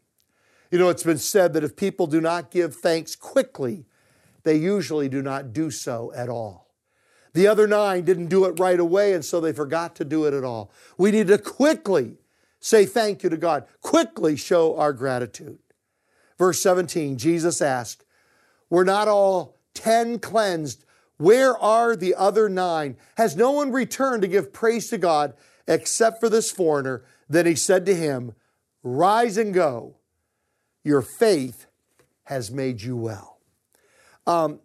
You 0.70 0.78
know, 0.78 0.88
it's 0.88 1.02
been 1.02 1.18
said 1.18 1.52
that 1.52 1.64
if 1.64 1.76
people 1.76 2.06
do 2.06 2.20
not 2.20 2.50
give 2.50 2.74
thanks 2.74 3.14
quickly, 3.14 3.84
they 4.44 4.56
usually 4.56 5.08
do 5.08 5.22
not 5.22 5.52
do 5.52 5.70
so 5.70 6.12
at 6.14 6.28
all. 6.28 6.68
The 7.34 7.46
other 7.46 7.66
nine 7.66 8.04
didn't 8.04 8.28
do 8.28 8.44
it 8.44 8.58
right 8.58 8.80
away, 8.80 9.12
and 9.12 9.24
so 9.24 9.40
they 9.40 9.52
forgot 9.52 9.94
to 9.96 10.04
do 10.04 10.24
it 10.24 10.34
at 10.34 10.44
all. 10.44 10.70
We 10.98 11.10
need 11.10 11.28
to 11.28 11.38
quickly 11.38 12.18
say 12.60 12.86
thank 12.86 13.22
you 13.22 13.30
to 13.30 13.36
God, 13.36 13.66
quickly 13.80 14.36
show 14.36 14.76
our 14.76 14.92
gratitude. 14.92 15.58
Verse 16.38 16.62
17, 16.62 17.18
Jesus 17.18 17.60
asked, 17.60 18.04
Were 18.70 18.84
not 18.84 19.08
all 19.08 19.56
ten 19.74 20.18
cleansed? 20.18 20.84
Where 21.22 21.56
are 21.56 21.94
the 21.94 22.16
other 22.16 22.48
nine? 22.48 22.96
Has 23.16 23.36
no 23.36 23.52
one 23.52 23.70
returned 23.70 24.22
to 24.22 24.28
give 24.28 24.52
praise 24.52 24.90
to 24.90 24.98
God 24.98 25.34
except 25.68 26.18
for 26.18 26.28
this 26.28 26.50
foreigner? 26.50 27.04
Then 27.28 27.46
he 27.46 27.54
said 27.54 27.86
to 27.86 27.94
him, 27.94 28.34
Rise 28.82 29.36
and 29.36 29.54
go. 29.54 29.98
Your 30.82 31.00
faith 31.00 31.66
has 32.24 32.50
made 32.50 32.82
you 32.82 32.96
well. 32.96 33.38
Um, 34.26 34.58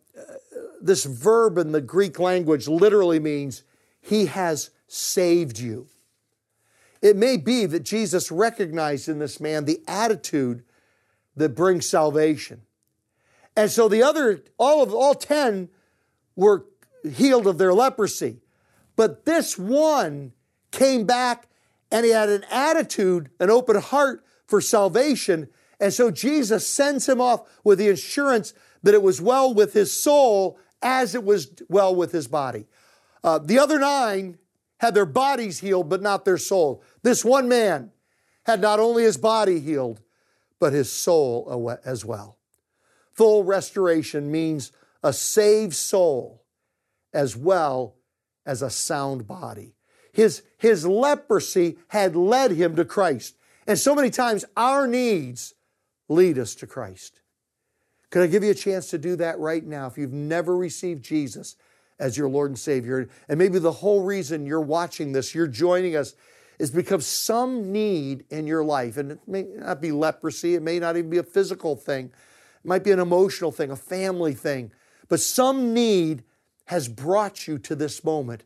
this 0.81 1.05
verb 1.05 1.59
in 1.59 1.73
the 1.73 1.81
Greek 1.81 2.17
language 2.17 2.67
literally 2.67 3.19
means 3.19 3.61
he 4.01 4.25
has 4.25 4.71
saved 4.87 5.59
you. 5.59 5.85
It 7.03 7.15
may 7.15 7.37
be 7.37 7.67
that 7.67 7.83
Jesus 7.83 8.31
recognized 8.31 9.07
in 9.07 9.19
this 9.19 9.39
man 9.39 9.65
the 9.65 9.83
attitude 9.87 10.63
that 11.35 11.49
brings 11.49 11.87
salvation. 11.87 12.63
And 13.55 13.69
so 13.69 13.87
the 13.87 14.01
other, 14.01 14.41
all 14.57 14.81
of 14.81 14.91
all 14.91 15.13
10 15.13 15.69
were 16.37 16.65
healed 17.03 17.47
of 17.47 17.57
their 17.57 17.73
leprosy. 17.73 18.39
But 18.95 19.25
this 19.25 19.57
one 19.57 20.31
came 20.71 21.05
back 21.05 21.49
and 21.91 22.05
he 22.05 22.11
had 22.11 22.29
an 22.29 22.45
attitude, 22.49 23.29
an 23.39 23.49
open 23.49 23.75
heart 23.75 24.23
for 24.45 24.61
salvation. 24.61 25.49
And 25.79 25.93
so 25.93 26.09
Jesus 26.11 26.65
sends 26.65 27.09
him 27.09 27.19
off 27.19 27.49
with 27.63 27.79
the 27.79 27.89
assurance 27.89 28.53
that 28.83 28.93
it 28.93 29.03
was 29.03 29.21
well 29.21 29.53
with 29.53 29.73
his 29.73 29.91
soul 29.91 30.57
as 30.81 31.15
it 31.15 31.23
was 31.23 31.51
well 31.67 31.93
with 31.93 32.11
his 32.11 32.27
body. 32.27 32.65
Uh, 33.23 33.39
the 33.39 33.59
other 33.59 33.79
nine 33.79 34.37
had 34.77 34.93
their 34.93 35.05
bodies 35.05 35.59
healed, 35.59 35.89
but 35.89 36.01
not 36.01 36.23
their 36.23 36.37
soul. 36.37 36.83
This 37.01 37.25
one 37.25 37.49
man 37.49 37.91
had 38.45 38.61
not 38.61 38.79
only 38.79 39.03
his 39.03 39.17
body 39.17 39.59
healed, 39.59 40.01
but 40.59 40.73
his 40.73 40.91
soul 40.91 41.77
as 41.83 42.05
well. 42.05 42.37
Full 43.13 43.43
restoration 43.43 44.31
means 44.31 44.71
a 45.07 45.13
saved 45.13 45.73
soul 45.73 46.43
as 47.13 47.37
well 47.37 47.95
as 48.45 48.61
a 48.61 48.69
sound 48.69 49.25
body. 49.25 49.73
His, 50.11 50.43
his 50.57 50.85
leprosy 50.85 51.77
had 51.87 52.13
led 52.13 52.51
him 52.51 52.75
to 52.75 52.83
Christ. 52.83 53.37
And 53.65 53.79
so 53.79 53.95
many 53.95 54.09
times 54.09 54.43
our 54.57 54.85
needs 54.85 55.53
lead 56.09 56.37
us 56.37 56.55
to 56.55 56.67
Christ. 56.67 57.21
Could 58.09 58.23
I 58.23 58.27
give 58.27 58.43
you 58.43 58.51
a 58.51 58.55
chance 58.55 58.89
to 58.89 58.97
do 58.97 59.15
that 59.15 59.39
right 59.39 59.65
now 59.65 59.87
if 59.87 59.97
you've 59.97 60.11
never 60.11 60.57
received 60.57 61.05
Jesus 61.05 61.55
as 61.99 62.17
your 62.17 62.27
Lord 62.27 62.51
and 62.51 62.59
Savior? 62.59 63.07
And 63.29 63.39
maybe 63.39 63.59
the 63.59 63.71
whole 63.71 64.03
reason 64.03 64.45
you're 64.45 64.59
watching 64.59 65.13
this, 65.13 65.33
you're 65.33 65.47
joining 65.47 65.95
us, 65.95 66.15
is 66.59 66.69
because 66.69 67.07
some 67.07 67.71
need 67.71 68.25
in 68.29 68.45
your 68.45 68.63
life, 68.63 68.97
and 68.97 69.13
it 69.13 69.19
may 69.25 69.43
not 69.43 69.79
be 69.81 69.93
leprosy, 69.93 70.55
it 70.55 70.63
may 70.63 70.79
not 70.79 70.97
even 70.97 71.09
be 71.09 71.19
a 71.19 71.23
physical 71.23 71.77
thing, 71.77 72.07
it 72.07 72.67
might 72.67 72.83
be 72.83 72.91
an 72.91 72.99
emotional 72.99 73.53
thing, 73.53 73.71
a 73.71 73.75
family 73.77 74.33
thing, 74.33 74.71
but 75.07 75.19
some 75.19 75.73
need 75.73 76.23
has 76.65 76.87
brought 76.87 77.47
you 77.47 77.57
to 77.59 77.75
this 77.75 78.03
moment. 78.03 78.43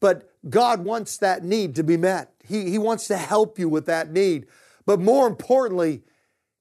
But 0.00 0.30
God 0.48 0.84
wants 0.84 1.18
that 1.18 1.44
need 1.44 1.74
to 1.76 1.84
be 1.84 1.96
met. 1.96 2.32
He, 2.42 2.70
he 2.70 2.78
wants 2.78 3.06
to 3.08 3.16
help 3.16 3.58
you 3.58 3.68
with 3.68 3.86
that 3.86 4.10
need. 4.10 4.46
But 4.86 4.98
more 4.98 5.26
importantly, 5.26 6.02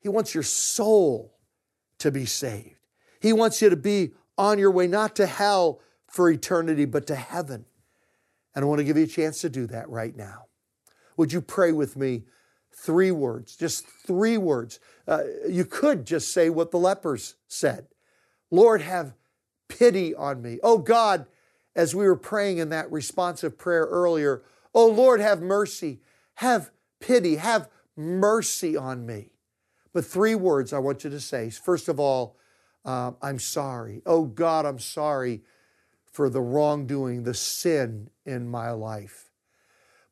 He 0.01 0.09
wants 0.09 0.33
your 0.33 0.43
soul 0.43 1.37
to 1.99 2.11
be 2.11 2.25
saved. 2.25 2.79
He 3.21 3.33
wants 3.33 3.61
you 3.61 3.69
to 3.69 3.75
be 3.75 4.11
on 4.37 4.59
your 4.59 4.71
way, 4.71 4.87
not 4.87 5.15
to 5.17 5.25
hell 5.25 5.79
for 6.07 6.29
eternity, 6.29 6.85
but 6.85 7.07
to 7.07 7.15
heaven. 7.15 7.65
And 8.55 8.63
I 8.63 8.67
want 8.67 8.79
to 8.79 8.85
give 8.85 8.97
you 8.97 9.03
a 9.03 9.07
chance 9.07 9.41
to 9.41 9.49
do 9.49 9.67
that 9.67 9.89
right 9.89 10.15
now. 10.15 10.45
Would 11.17 11.33
you 11.33 11.41
pray 11.41 11.71
with 11.71 11.95
me? 11.95 12.23
Three 12.71 13.11
words, 13.11 13.57
just 13.57 13.85
three 13.85 14.37
words. 14.37 14.79
Uh, 15.07 15.23
you 15.49 15.65
could 15.65 16.05
just 16.05 16.31
say 16.31 16.49
what 16.49 16.71
the 16.71 16.77
lepers 16.77 17.35
said 17.47 17.87
Lord, 18.51 18.81
have 18.81 19.13
pity 19.69 20.13
on 20.13 20.41
me. 20.41 20.59
Oh 20.61 20.77
God, 20.77 21.25
as 21.75 21.95
we 21.95 22.05
were 22.05 22.17
praying 22.17 22.57
in 22.57 22.69
that 22.69 22.91
responsive 22.91 23.57
prayer 23.57 23.85
earlier, 23.85 24.43
oh 24.75 24.87
Lord, 24.87 25.21
have 25.21 25.41
mercy, 25.41 26.01
have 26.35 26.71
pity, 26.99 27.37
have 27.37 27.69
mercy 27.95 28.75
on 28.75 29.05
me. 29.05 29.29
But 29.93 30.05
three 30.05 30.35
words 30.35 30.73
I 30.73 30.79
want 30.79 31.03
you 31.03 31.09
to 31.09 31.19
say. 31.19 31.49
First 31.49 31.87
of 31.87 31.99
all, 31.99 32.35
uh, 32.85 33.11
I'm 33.21 33.39
sorry. 33.39 34.01
Oh 34.05 34.25
God, 34.25 34.65
I'm 34.65 34.79
sorry 34.79 35.43
for 36.11 36.29
the 36.29 36.41
wrongdoing, 36.41 37.23
the 37.23 37.33
sin 37.33 38.09
in 38.25 38.47
my 38.47 38.71
life. 38.71 39.31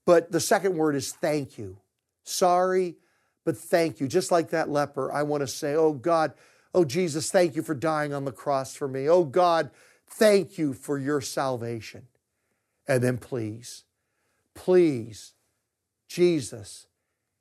But 0.06 0.32
the 0.32 0.40
second 0.40 0.78
word 0.78 0.96
is 0.96 1.12
thank 1.12 1.58
you. 1.58 1.80
Sorry, 2.24 2.96
but 3.44 3.58
thank 3.58 4.00
you. 4.00 4.08
Just 4.08 4.32
like 4.32 4.50
that 4.52 4.70
leper, 4.70 5.12
I 5.12 5.24
want 5.24 5.42
to 5.42 5.48
say, 5.48 5.76
oh 5.76 5.94
God, 5.94 6.34
Oh, 6.74 6.86
Jesus, 6.86 7.32
thank 7.32 7.56
you 7.56 7.62
for 7.62 7.74
dying 7.74 8.14
on 8.14 8.26
the 8.26 8.32
cross 8.32 8.76
for 8.76 8.88
me. 8.88 9.10
Oh, 9.10 9.24
God, 9.24 9.72
thank 10.10 10.58
you 10.58 10.74
for 10.74 10.98
your 10.98 11.22
salvation. 11.22 12.08
And 12.88 13.04
then 13.04 13.18
please, 13.18 13.84
please, 14.54 15.34
Jesus, 16.08 16.88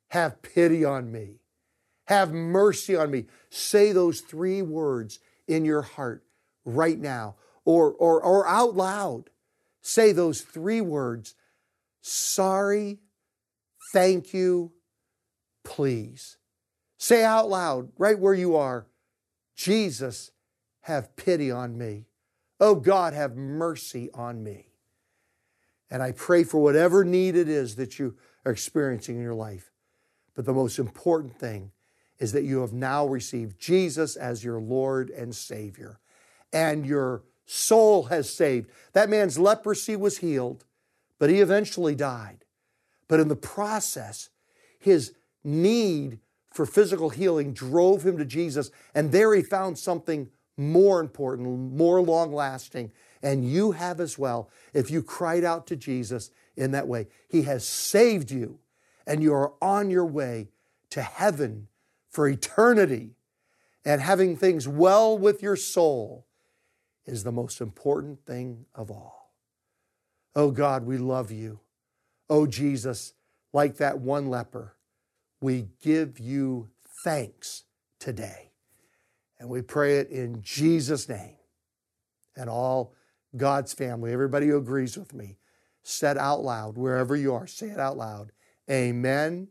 have 0.09 0.41
pity 0.41 0.83
on 0.83 1.11
me. 1.11 1.39
Have 2.05 2.31
mercy 2.31 2.95
on 2.95 3.11
me. 3.11 3.25
Say 3.49 3.91
those 3.91 4.21
three 4.21 4.61
words 4.61 5.19
in 5.47 5.65
your 5.65 5.81
heart 5.81 6.23
right 6.65 6.97
now 6.97 7.35
or, 7.65 7.91
or, 7.91 8.21
or 8.21 8.47
out 8.47 8.75
loud. 8.75 9.29
Say 9.81 10.11
those 10.11 10.41
three 10.41 10.81
words 10.81 11.35
sorry, 12.01 12.99
thank 13.91 14.33
you, 14.33 14.71
please. 15.63 16.37
Say 16.97 17.23
out 17.23 17.49
loud, 17.49 17.89
right 17.97 18.17
where 18.17 18.33
you 18.33 18.55
are. 18.55 18.87
Jesus, 19.57 20.31
have 20.81 21.15
pity 21.17 21.51
on 21.51 21.77
me. 21.77 22.05
Oh 22.59 22.75
God, 22.75 23.13
have 23.13 23.35
mercy 23.35 24.09
on 24.13 24.41
me. 24.43 24.67
And 25.89 26.01
I 26.01 26.11
pray 26.11 26.43
for 26.43 26.61
whatever 26.61 27.03
need 27.03 27.35
it 27.35 27.49
is 27.49 27.75
that 27.75 27.99
you 27.99 28.15
are 28.45 28.51
experiencing 28.51 29.17
in 29.17 29.23
your 29.23 29.33
life. 29.33 29.71
But 30.35 30.45
the 30.45 30.53
most 30.53 30.79
important 30.79 31.37
thing 31.37 31.71
is 32.19 32.31
that 32.31 32.43
you 32.43 32.61
have 32.61 32.73
now 32.73 33.05
received 33.05 33.59
Jesus 33.59 34.15
as 34.15 34.43
your 34.43 34.59
Lord 34.59 35.09
and 35.09 35.35
Savior, 35.35 35.99
and 36.53 36.85
your 36.85 37.23
soul 37.45 38.03
has 38.03 38.31
saved. 38.31 38.69
That 38.93 39.09
man's 39.09 39.39
leprosy 39.39 39.95
was 39.95 40.19
healed, 40.19 40.65
but 41.19 41.29
he 41.29 41.41
eventually 41.41 41.95
died. 41.95 42.45
But 43.07 43.19
in 43.19 43.27
the 43.27 43.35
process, 43.35 44.29
his 44.79 45.13
need 45.43 46.19
for 46.57 46.65
physical 46.65 47.11
healing 47.11 47.53
drove 47.53 48.03
him 48.03 48.17
to 48.17 48.25
Jesus, 48.25 48.71
and 48.95 49.11
there 49.11 49.35
he 49.35 49.43
found 49.43 49.77
something 49.77 50.27
more 50.57 50.99
important, 50.99 51.47
more 51.47 52.01
long 52.01 52.33
lasting. 52.33 52.91
And 53.21 53.47
you 53.47 53.73
have 53.73 53.99
as 53.99 54.17
well 54.17 54.49
if 54.73 54.89
you 54.89 55.03
cried 55.03 55.43
out 55.43 55.67
to 55.67 55.75
Jesus 55.75 56.31
in 56.55 56.71
that 56.71 56.87
way. 56.87 57.09
He 57.29 57.43
has 57.43 57.63
saved 57.63 58.31
you, 58.31 58.57
and 59.05 59.21
you 59.21 59.35
are 59.35 59.53
on 59.61 59.91
your 59.91 60.07
way 60.07 60.47
to 60.89 61.03
heaven 61.03 61.67
for 62.09 62.27
eternity. 62.27 63.11
And 63.85 64.01
having 64.01 64.35
things 64.35 64.67
well 64.67 65.15
with 65.15 65.43
your 65.43 65.57
soul 65.57 66.25
is 67.05 67.23
the 67.23 67.31
most 67.31 67.61
important 67.61 68.25
thing 68.25 68.65
of 68.73 68.89
all. 68.89 69.31
Oh 70.35 70.49
God, 70.49 70.87
we 70.87 70.97
love 70.97 71.29
you. 71.29 71.59
Oh 72.31 72.47
Jesus, 72.47 73.13
like 73.53 73.77
that 73.77 73.99
one 73.99 74.27
leper 74.31 74.73
we 75.41 75.67
give 75.81 76.19
you 76.19 76.69
thanks 77.03 77.63
today. 77.99 78.51
And 79.39 79.49
we 79.49 79.61
pray 79.61 79.99
it 79.99 80.09
in 80.09 80.41
Jesus' 80.41 81.07
name. 81.07 81.35
And 82.35 82.49
all 82.49 82.93
God's 83.35 83.73
family, 83.73 84.11
everybody 84.11 84.47
who 84.47 84.57
agrees 84.57 84.97
with 84.97 85.13
me, 85.13 85.37
said 85.83 86.17
out 86.17 86.41
loud, 86.41 86.77
wherever 86.77 87.15
you 87.15 87.33
are, 87.33 87.47
say 87.47 87.67
it 87.67 87.79
out 87.79 87.97
loud. 87.97 88.31
Amen 88.69 89.47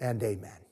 and 0.00 0.22
amen. 0.22 0.67